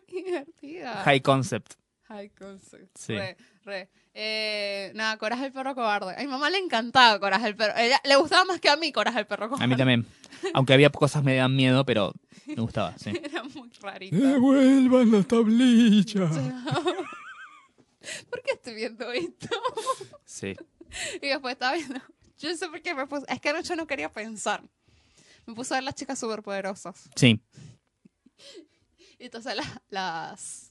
[0.09, 1.03] Divertida.
[1.05, 1.75] High concept.
[2.09, 2.97] High concept.
[2.97, 3.15] Sí.
[3.15, 3.89] Re, re.
[4.15, 6.15] Eh, nada, Coraje el perro cobarde.
[6.17, 7.75] A mi mamá le encantaba Coraje el perro.
[7.77, 9.65] Ella le gustaba más que a mí Coraje el perro cobarde.
[9.65, 10.07] A mí también.
[10.55, 12.15] Aunque había cosas que me dan miedo, pero
[12.47, 13.11] me gustaba, sí.
[13.23, 14.41] Era muy rarito.
[14.41, 16.31] vuelvan las tablillas.
[18.31, 19.49] ¿Por qué estoy viendo esto?
[20.25, 20.57] Sí.
[21.21, 22.01] Y después estaba viendo.
[22.39, 23.27] Yo no sé por qué me puse.
[23.29, 24.63] Es que anoche no quería pensar.
[25.45, 27.11] Me puse a ver las chicas superpoderosas.
[27.17, 27.39] Sí.
[29.19, 30.71] Y entonces las, las,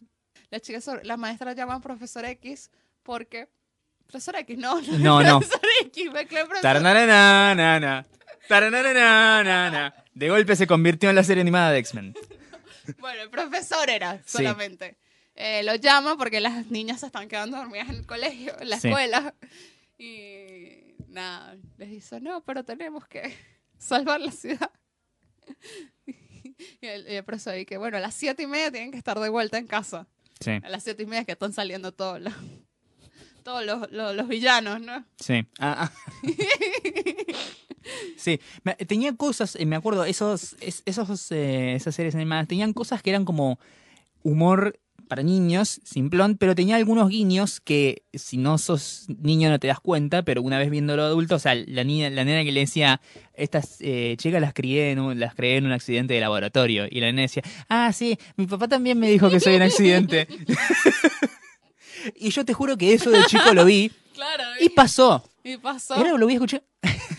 [0.50, 2.72] las chicas, las maestras llaman profesor X
[3.04, 3.48] porque
[4.06, 5.40] profesor X, no, No, no.
[5.40, 6.82] profesor X, me clavé profesor.
[10.14, 12.14] De golpe se convirtió en la serie animada de X-Men.
[13.00, 14.38] Bueno, el profesor era Sí.
[14.38, 14.96] solamente.
[15.36, 18.80] Eh, lo llama porque las niñas se están quedando dormidas en el colegio, en la
[18.80, 18.88] Sí.
[18.88, 19.36] escuela.
[19.98, 23.36] Y nada, les dice, no, pero tenemos que
[23.78, 24.72] salvar la ciudad.
[26.82, 29.20] Y el, y el profesor dice, bueno, a las siete y media tienen que estar
[29.20, 30.08] de vuelta en casa.
[30.40, 32.34] Sí, A las siete y media que están saliendo todos los,
[33.44, 35.04] todos los, los- los villanos, ¿no?
[35.20, 35.46] sí.
[35.60, 35.92] Ah, ah.
[38.18, 42.74] Sí, me- tenía cosas, eh, me acuerdo, esos, es- esos, eh, esas series animadas tenían
[42.74, 43.60] cosas que eran como
[44.24, 44.78] humor
[45.08, 49.80] para niños, simplón, pero tenía algunos guiños que si no sos niño no te das
[49.80, 53.02] cuenta, pero una vez viéndolo adulto, o sea, la niña, la nena que le decía,
[53.34, 57.00] estas eh, chicas las crié en un, las creé en un accidente de laboratorio, y
[57.00, 60.28] la nena decía, ah, sí, mi papá también me dijo que soy un accidente.
[62.16, 65.24] y yo te juro que eso de chico lo vi Claro, y pasó.
[65.44, 65.96] y pasó.
[65.96, 66.40] Era lo vi a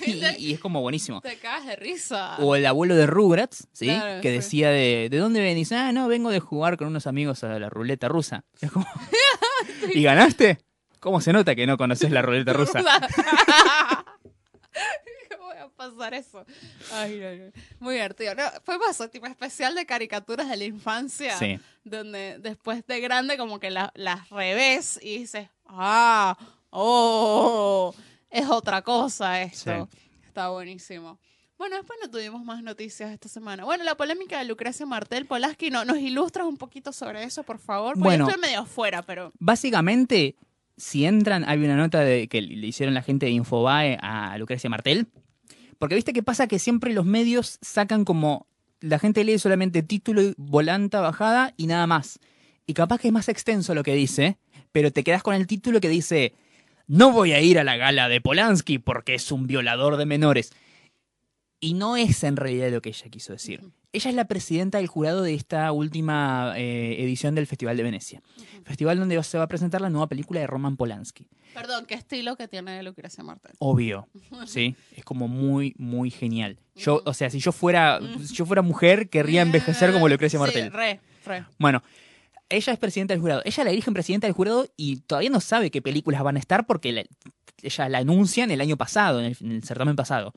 [0.09, 1.20] y, y es como buenísimo.
[1.20, 2.36] Te cagas de risa.
[2.38, 3.86] O el abuelo de Rugrats, ¿sí?
[3.86, 5.72] Claro, que decía de, ¿de dónde venís?
[5.72, 8.44] Ah, no, vengo de jugar con unos amigos a la ruleta rusa.
[8.61, 8.86] Es como,
[9.94, 10.59] ¿Y ganaste?
[11.00, 12.82] ¿Cómo se nota que no conoces la ruleta rusa?
[12.82, 12.92] ¿Cómo
[15.46, 16.44] voy a pasar eso?
[16.92, 17.52] Ay, no, no.
[17.80, 18.34] Muy divertido.
[18.34, 21.36] No, fue más tipo especial de caricaturas de la infancia.
[21.38, 21.59] Sí.
[21.84, 26.36] Donde después de grande como que la- las revés y dices, ah,
[26.70, 27.94] oh,
[28.31, 29.89] es otra cosa esto.
[30.26, 31.18] Está buenísimo.
[31.59, 33.64] Bueno, después no tuvimos más noticias esta semana.
[33.64, 35.85] Bueno, la polémica de Lucrecia Martel, Polaski, ¿no?
[35.85, 37.95] ¿nos ilustras un poquito sobre eso, por favor?
[37.95, 38.29] Porque Bueno.
[38.29, 39.33] estoy medio afuera, pero...
[39.41, 40.37] Básicamente,
[40.76, 44.70] si entran, hay una nota de que le hicieron la gente de Infobae a Lucrecia
[44.70, 45.09] Martel.
[45.79, 48.47] Porque viste que pasa que siempre los medios sacan como.
[48.81, 52.20] La gente lee solamente título, volanta, bajada y nada más.
[52.66, 54.39] Y capaz que es más extenso lo que dice,
[54.70, 56.35] pero te quedas con el título que dice:
[56.89, 60.53] No voy a ir a la gala de Polanski porque es un violador de menores.
[61.61, 63.62] Y no es en realidad lo que ella quiso decir.
[63.93, 68.22] Ella es la presidenta del jurado de esta última eh, edición del Festival de Venecia.
[68.64, 71.26] Festival donde se va a presentar la nueva película de Roman Polanski.
[71.55, 73.53] Perdón, ¿qué estilo que tiene Lucrecia Martel?
[73.59, 74.07] Obvio,
[74.47, 74.76] ¿sí?
[74.95, 76.59] Es como muy, muy genial.
[76.76, 80.43] Yo, o sea, si yo fuera, si yo fuera mujer, querría envejecer como Lucrecia Sí,
[80.45, 80.72] Martel.
[80.72, 81.45] re, re.
[81.59, 81.82] Bueno,
[82.51, 83.42] ella es presidenta del jurado.
[83.44, 86.66] Ella la eligen presidenta del jurado y todavía no sabe qué películas van a estar
[86.66, 87.05] porque la-
[87.62, 90.32] ella la anuncian el año pasado, en el, en el certamen pasado.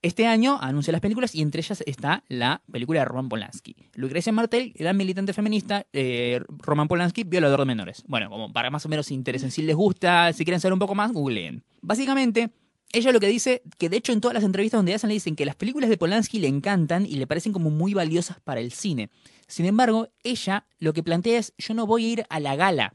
[0.00, 3.76] Este año anuncia las películas y entre ellas está la película de Roman Polanski.
[3.94, 8.02] Lucrecia Martel, gran militante feminista, eh, Roman Polanski, violador de menores.
[8.08, 10.80] Bueno, como para más o menos se interesen, si les gusta, si quieren saber un
[10.80, 11.62] poco más, googleen.
[11.82, 12.50] Básicamente,
[12.92, 15.34] ella lo que dice, que de hecho en todas las entrevistas donde hacen le dicen
[15.36, 18.72] que las películas de Polanski le encantan y le parecen como muy valiosas para el
[18.72, 19.10] cine.
[19.46, 22.94] Sin embargo, ella lo que plantea es, yo no voy a ir a la gala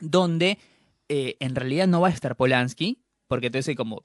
[0.00, 0.58] donde
[1.08, 2.98] eh, en realidad no va a estar Polanski,
[3.28, 4.04] porque entonces como,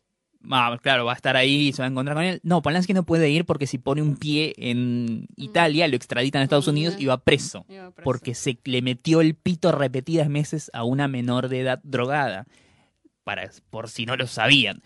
[0.51, 2.39] ah, claro, va a estar ahí y se va a encontrar con él.
[2.43, 6.43] No, Polanski no puede ir porque si pone un pie en Italia, lo extraditan a
[6.43, 6.71] Estados Mm.
[6.71, 7.65] Unidos y va preso.
[8.03, 12.45] porque se le metió el pito repetidas veces a una menor de edad drogada,
[13.25, 14.81] para, por si no lo sabían.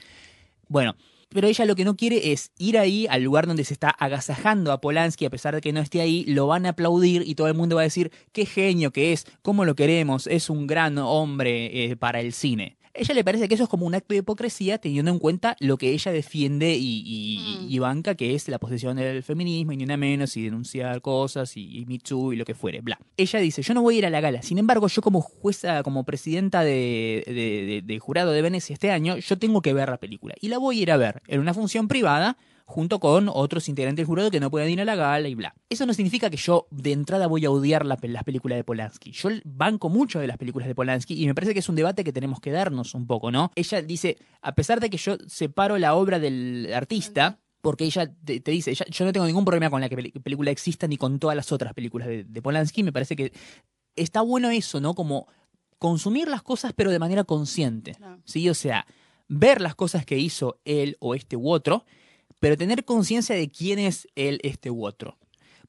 [0.68, 0.96] Bueno,
[1.30, 4.72] pero ella lo que no quiere es ir ahí al lugar donde se está agasajando
[4.72, 7.48] a Polanski, a pesar de que no esté ahí, lo van a aplaudir y todo
[7.48, 10.98] el mundo va a decir qué genio que es, cómo lo queremos, es un gran
[10.98, 12.79] hombre eh, para el cine.
[12.94, 15.78] Ella le parece que eso es como un acto de hipocresía teniendo en cuenta lo
[15.78, 17.72] que ella defiende y, y- Mm.
[17.72, 21.56] y banca, que es la posición del feminismo y ni una menos, y denunciar cosas
[21.56, 23.00] y, y Too y lo que fuere, bla.
[23.18, 25.84] Ella dice, yo no voy a ir a la gala, sin embargo, yo como jueza,
[25.84, 29.90] como presidenta de, de- de- de jurado de Venecia este año, yo tengo que ver
[29.90, 30.36] la película.
[30.42, 32.38] Y la voy a ir a ver en una función privada
[32.70, 35.56] junto con otros integrantes del jurado que no pueden ir a la gala y bla.
[35.70, 39.12] Eso no significa que yo de entrada voy a odiar la, las películas de Polanski.
[39.12, 42.04] Yo banco mucho de las películas de Polanski y me parece que es un debate
[42.04, 43.52] que tenemos que darnos un poco, ¿no?
[43.56, 48.40] Ella dice, a pesar de que yo separo la obra del artista, porque ella te,
[48.40, 51.18] te dice, ella- yo no tengo ningún problema con la que película exista ni con
[51.18, 53.34] todas las otras películas de, de Polanski, me parece que
[53.96, 54.94] está bueno eso, ¿no?
[54.94, 55.28] Como
[55.80, 57.96] consumir las cosas pero de manera consciente.
[58.26, 58.48] ¿sí?
[58.48, 58.86] O sea,
[59.28, 61.84] ver las cosas que hizo él o este u otro,
[62.40, 65.18] pero tener conciencia de quién es él, este u otro.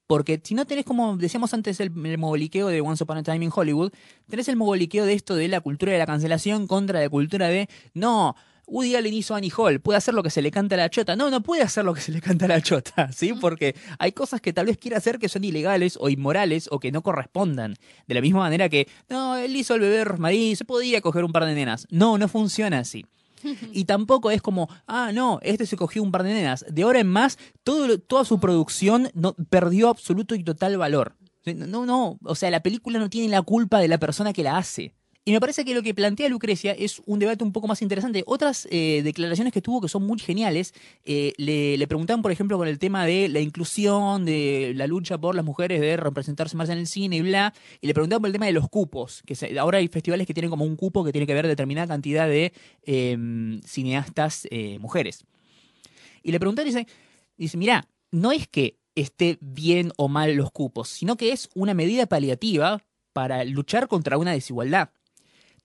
[0.07, 3.45] Porque si no tenés, como decíamos antes, el, el mogoliqueo de Once Upon a Time
[3.45, 3.93] in Hollywood,
[4.29, 7.68] tenés el mogoliqueo de esto de la cultura de la cancelación contra la cultura de,
[7.95, 8.35] no,
[8.71, 11.16] Woody Allen hizo Annie Hall, puede hacer lo que se le canta a la chota.
[11.16, 13.35] No, no puede hacer lo que se le canta a la chota, ¿sí?
[13.35, 16.93] Porque hay cosas que tal vez quiera hacer que son ilegales o inmorales o que
[16.93, 17.75] no correspondan.
[18.07, 21.33] De la misma manera que, no, él hizo el bebé Rosmarie, se podía coger un
[21.33, 21.87] par de nenas.
[21.91, 23.05] No, no funciona así.
[23.72, 26.64] Y tampoco es como, ah, no, este se cogió un par de nenas.
[26.68, 31.16] De ahora en más, todo, toda su producción no, perdió absoluto y total valor.
[31.45, 34.59] No, no, o sea, la película no tiene la culpa de la persona que la
[34.59, 34.95] hace.
[35.23, 38.25] Y me parece que lo que plantea Lucrecia es un debate un poco más interesante.
[38.27, 40.73] Otras eh, declaraciones que tuvo que son muy geniales,
[41.05, 45.18] eh, le, le preguntaban, por ejemplo, con el tema de la inclusión, de la lucha
[45.18, 47.53] por las mujeres, de representarse más en el cine y bla,
[47.83, 50.51] y le preguntaban por el tema de los cupos, que ahora hay festivales que tienen
[50.51, 52.55] como un cupo que tiene que ver determinada cantidad de
[52.85, 55.27] eh, cineastas eh, mujeres.
[56.23, 56.87] Y le preguntaron y dice,
[57.37, 61.75] dice, mira, no es que esté bien o mal los cupos, sino que es una
[61.75, 64.91] medida paliativa para luchar contra una desigualdad.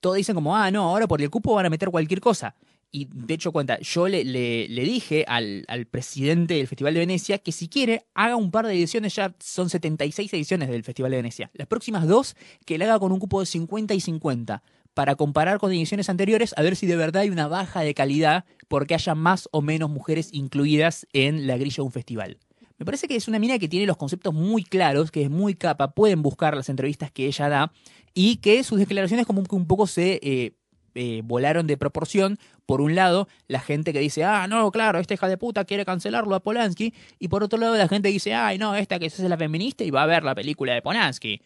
[0.00, 2.54] Todos dicen como, ah, no, ahora por el cupo van a meter cualquier cosa.
[2.92, 7.38] Y de hecho, cuenta, yo le, le- dije al, al presidente del Festival de Venecia
[7.38, 11.16] que si quiere haga un par de ediciones, ya son 76 ediciones del Festival de
[11.18, 11.50] Venecia.
[11.54, 14.62] Las próximas dos, que le haga con un cupo de 50 y 50,
[14.94, 18.44] para comparar con ediciones anteriores, a ver si de verdad hay una baja de calidad
[18.68, 22.38] porque haya más o menos mujeres incluidas en la grilla de un festival.
[22.78, 25.54] Me parece que es una mina que tiene los conceptos muy claros, que es muy
[25.54, 27.72] capa, pueden buscar las entrevistas que ella da
[28.12, 30.52] y que sus declaraciones como que un poco se eh,
[30.94, 32.38] eh, volaron de proporción.
[32.66, 35.84] Por un lado, la gente que dice, ah, no, claro, esta hija de puta quiere
[35.84, 36.94] cancelarlo a Polanski.
[37.18, 39.90] Y por otro lado, la gente dice, ay, no, esta que hace la feminista y
[39.90, 41.42] va a ver la película de Polanski.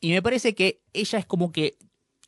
[0.00, 1.76] Y me parece que ella es como que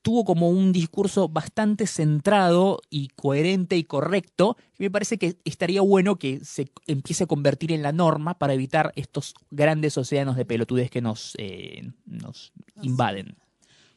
[0.03, 4.57] tuvo como un discurso bastante centrado y coherente y correcto.
[4.79, 8.55] Y me parece que estaría bueno que se empiece a convertir en la norma para
[8.55, 13.37] evitar estos grandes océanos de pelotudez que nos, eh, nos invaden.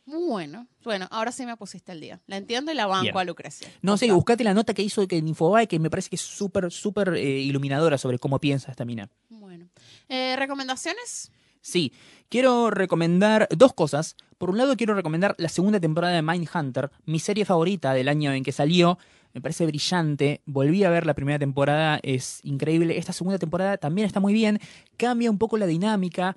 [0.06, 2.20] Bueno, bueno, ahora sí me pusiste el día.
[2.28, 3.18] La entiendo y la banco Bien.
[3.18, 3.70] a Lucrecia.
[3.82, 6.16] No sé, sea, buscate la nota que hizo que en Infobae, que me parece que
[6.16, 9.10] es súper, súper eh, iluminadora sobre cómo piensa esta mina.
[9.30, 9.70] Bueno.
[10.10, 11.32] Eh, ¿Recomendaciones?
[11.62, 11.94] Sí,
[12.30, 14.16] quiero recomendar dos cosas.
[14.38, 18.34] Por un lado, quiero recomendar la segunda temporada de Mindhunter, mi serie favorita del año
[18.34, 18.98] en que salió.
[19.34, 20.42] Me parece brillante.
[20.46, 22.98] Volví a ver la primera temporada, es increíble.
[22.98, 24.60] Esta segunda temporada también está muy bien.
[24.98, 26.36] Cambia un poco la dinámica.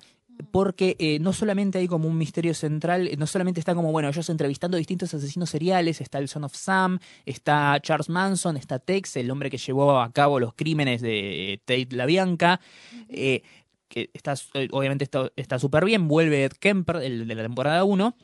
[0.51, 4.09] Porque eh, no solamente hay como un misterio central, eh, no solamente está como, bueno,
[4.09, 9.15] ellos entrevistando distintos asesinos seriales, está el Son of Sam, está Charles Manson, está Tex,
[9.15, 12.59] el hombre que llevó a cabo los crímenes de eh, Tate LaBianca,
[13.07, 13.43] eh,
[14.13, 18.15] está, eh, obviamente está está súper bien, vuelve Ed Kemper, el de la temporada 1,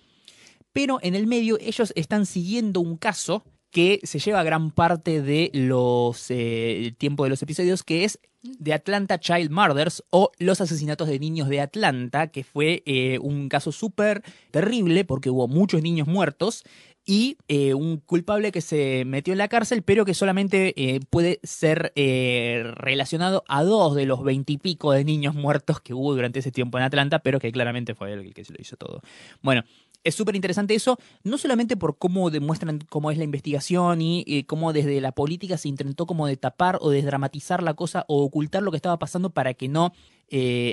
[0.73, 5.49] pero en el medio ellos están siguiendo un caso que se lleva gran parte de
[5.53, 11.07] los eh, tiempo de los episodios, que es de Atlanta Child Murders o los asesinatos
[11.07, 16.07] de niños de Atlanta, que fue eh, un caso súper terrible porque hubo muchos niños
[16.07, 16.63] muertos
[17.05, 21.39] y eh, un culpable que se metió en la cárcel, pero que solamente eh, puede
[21.43, 26.51] ser eh, relacionado a dos de los veintipico de niños muertos que hubo durante ese
[26.51, 29.01] tiempo en Atlanta, pero que claramente fue él el que se lo hizo todo.
[29.41, 29.63] Bueno,
[30.03, 34.73] es súper interesante eso, no solamente por cómo demuestran cómo es la investigación y cómo
[34.73, 38.71] desde la política se intentó como de tapar o desdramatizar la cosa o ocultar lo
[38.71, 39.93] que estaba pasando para que no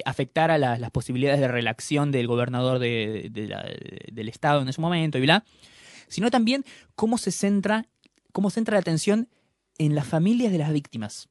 [0.05, 5.23] afectara la- las posibilidades de reelección del gobernador de- del estado en ese momento y
[5.23, 5.45] bla,
[6.09, 7.87] sino también cómo se centra,
[8.33, 9.29] cómo centra la atención
[9.79, 11.29] en las familias de las víctimas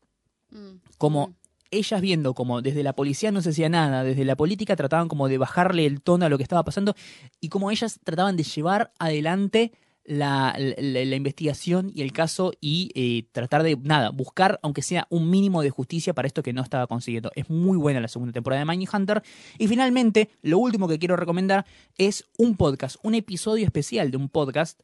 [0.49, 1.34] Mm, como mm.
[1.71, 5.28] ellas viendo como desde la policía no se hacía nada, desde la política trataban como
[5.28, 6.95] de bajarle el tono a lo que estaba pasando
[7.41, 9.73] y como ellas trataban de llevar adelante
[10.08, 15.62] la, investigación y el caso y eh, tratar de, nada, buscar aunque sea un mínimo
[15.62, 17.32] de justicia para esto que no estaba consiguiendo.
[17.36, 19.22] Es muy buena la segunda temporada de Mindhunter.
[19.60, 21.66] Y finalmente, lo último que quiero recomendar
[21.97, 24.80] es un podcast, un episodio especial de un podcast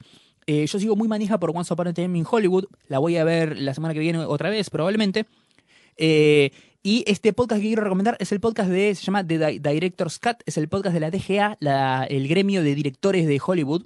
[0.46, 2.66] eh, yo sigo muy manija por Once Upon a Time in Hollywood.
[2.88, 5.26] La voy a ver la semana que viene otra vez, probablemente.
[5.98, 6.52] Eh,
[6.82, 10.20] y este podcast que quiero recomendar es el podcast de, se llama The Di- Director's
[10.20, 11.58] Cut, es el podcast de la DGA,
[12.10, 13.86] el gremio de directores de Hollywood.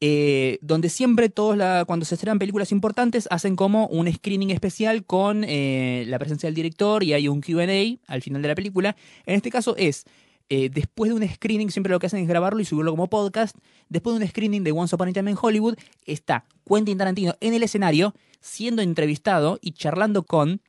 [0.00, 5.04] Eh, donde siempre todos la, cuando se estrenan películas importantes hacen como un screening especial
[5.04, 8.96] con eh, la presencia del director y hay un Q&A al final de la película.
[9.26, 10.04] En este caso es,
[10.50, 13.56] eh, después de un screening, siempre lo que hacen es grabarlo y subirlo como podcast.
[13.88, 15.76] Después de un screening de Once Upon a Time in Hollywood,
[16.06, 20.60] está Quentin Tarantino en el escenario, siendo entrevistado y charlando con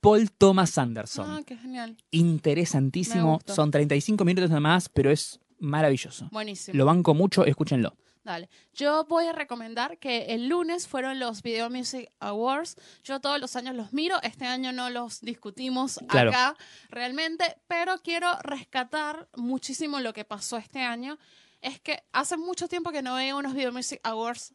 [0.00, 1.26] Paul Thomas Anderson.
[1.30, 1.96] Ah, qué genial.
[2.10, 3.40] Interesantísimo.
[3.46, 6.28] Son 35 minutos nada más, pero es maravilloso.
[6.32, 6.76] Buenísimo.
[6.76, 7.94] Lo banco mucho, escúchenlo.
[8.22, 8.50] Dale.
[8.74, 12.76] Yo voy a recomendar que el lunes fueron los Video Music Awards.
[13.02, 14.20] Yo todos los años los miro.
[14.22, 16.30] Este año no los discutimos Claro.
[16.30, 16.56] acá
[16.90, 21.18] realmente, pero quiero rescatar muchísimo lo que pasó este año.
[21.62, 24.52] Es que hace mucho tiempo que no veo unos Video Music Awards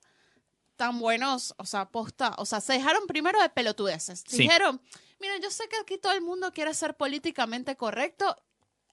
[0.76, 4.24] tan buenos, o sea, posta, o sea, se dejaron primero de pelotudeces.
[4.28, 4.40] Sí.
[4.40, 4.82] Dijeron,
[5.20, 8.36] mira, yo sé que aquí todo el mundo quiere ser políticamente correcto,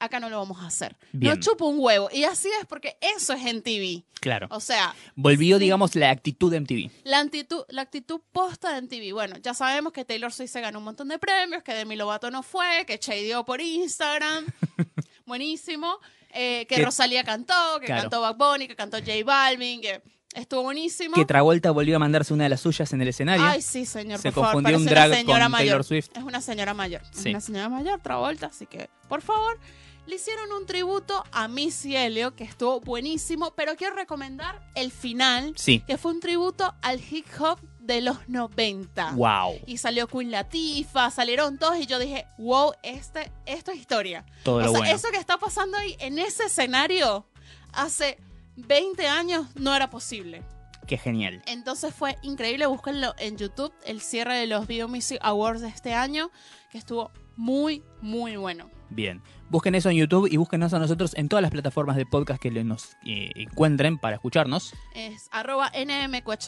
[0.05, 0.97] acá no lo vamos a hacer.
[1.13, 1.35] Bien.
[1.35, 2.09] No chupo un huevo.
[2.13, 4.05] Y así es porque eso es en TV.
[4.21, 4.47] Claro.
[4.51, 5.65] O sea, Volvió, sí.
[5.65, 6.91] digamos, la actitud de MTV.
[7.05, 9.13] la actitud, la actitud posta de MTV.
[9.15, 12.31] Bueno, ya sabemos que Taylor Swift se ganó un montón de premios, que Demi Lovato
[12.31, 14.47] no fue, que Che dio por Instagram.
[15.27, 15.99] buenísimo.
[16.35, 18.03] Eh, que Que- Rosalía cantó, que Claro.
[18.03, 20.01] cantó Bad Bunny, que cantó J Balvin, que
[20.35, 21.15] estuvo buenísimo.
[21.15, 23.45] Que Travolta volvió a mandarse una de las suyas en el escenario.
[23.45, 24.19] Ay, sí, señor.
[24.19, 25.59] Se por favor, confundió un parece drag con mayor.
[25.59, 26.09] Taylor Swift.
[26.17, 27.03] Es una señora mayor.
[27.13, 27.21] Sí.
[27.29, 29.59] Es una señora mayor, Travolta, así que, por favor,
[30.07, 35.53] le hicieron un tributo a Missy Elliott, que estuvo buenísimo, pero quiero recomendar el final,
[35.57, 35.81] Sí.
[35.87, 39.13] que fue un tributo al hip hop de los 90.
[39.13, 39.61] Wow.
[39.67, 44.25] Y salió Queen Latifah, salieron todos y yo dije, wow, este, esto es historia.
[44.45, 44.85] Todo o sea, bueno.
[44.95, 47.27] eso que está pasando ahí en ese escenario
[47.73, 48.19] hace
[48.57, 50.43] 20 años no era posible.
[50.87, 51.43] Qué genial.
[51.47, 55.95] Entonces fue increíble, búsquenlo en YouTube, el cierre de los Video Music Awards de este
[55.95, 56.31] año,
[56.71, 58.71] que estuvo muy, muy bueno.
[58.95, 59.23] Bien.
[59.49, 62.51] Busquen eso en YouTube y búsquenos a nosotros en todas las plataformas de podcast que
[62.51, 64.73] nos eh, encuentren para escucharnos.
[64.95, 65.71] Es arroba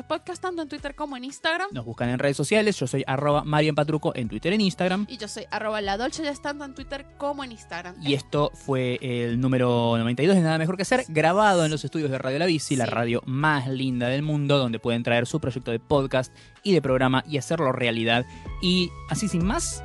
[0.09, 1.69] Podcast, tanto en Twitter como en Instagram.
[1.73, 2.79] Nos buscan en redes sociales.
[2.79, 5.07] Yo soy arroba Marian Patruco en Twitter y en Instagram.
[5.09, 7.97] Y yo soy arroba la Dolce Jazz, tanto en Twitter como en Instagram.
[8.01, 12.11] Y esto fue el número 92 de Nada Mejor que Hacer, grabado en los estudios
[12.11, 15.71] de Radio La Bici, la radio más linda del mundo, donde pueden traer su proyecto
[15.71, 18.25] de podcast y de programa y hacerlo realidad.
[18.63, 19.83] Y así sin más,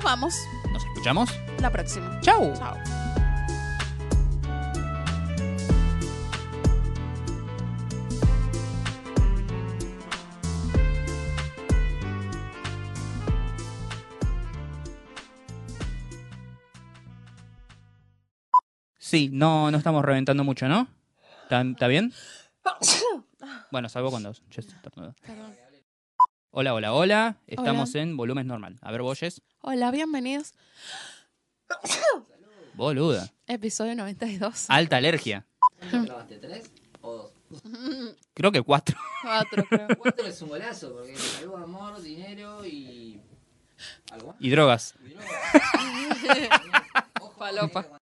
[0.00, 0.34] Nos vamos
[0.72, 1.30] nos escuchamos.
[1.60, 2.18] la próxima.
[2.22, 2.54] ¡Chau!
[2.56, 2.74] Chao.
[18.96, 20.88] Sí, no, no estamos reventando mucho, ¿no?
[21.50, 22.14] ¿Está, bien?
[23.70, 25.14] Bueno, salvo cuando yo estornudo.
[25.22, 25.59] Perdón.
[26.52, 27.36] Hola, hola, hola.
[27.46, 28.76] Estamos en volumen normal.
[28.82, 29.40] A ver, Boyes.
[29.60, 30.52] Hola, bienvenidos.
[32.74, 33.32] Boluda.
[33.46, 34.66] Episodio 92.
[34.68, 35.46] Alta alergia.
[35.78, 36.38] ¿Cuánto grabaste?
[36.38, 36.70] ¿Tres
[37.02, 37.32] o dos?
[38.34, 38.98] Creo que cuatro.
[39.22, 39.88] Cuatro, creo.
[39.98, 43.20] Cuatro es un golazo, porque salud, amor, dinero y.
[44.10, 44.36] ¿Algo más?
[44.40, 44.94] Y drogas.
[45.04, 46.60] Y droga.
[47.20, 47.82] Ojo, Falopa.
[47.82, 47.98] porque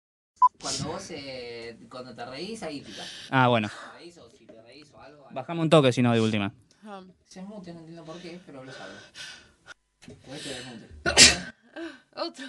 [0.61, 3.03] Cuando vos, eh, cuando te reís, ahí pica.
[3.29, 3.69] Ah, bueno.
[3.69, 5.27] Te reís o si te reís o algo.
[5.31, 6.51] Bajame un toque, si no, de última.
[6.83, 8.93] Um, Se mute, no entiendo por qué, pero lo sabe.
[10.25, 10.89] Puedes tener mute.
[12.15, 12.45] otro.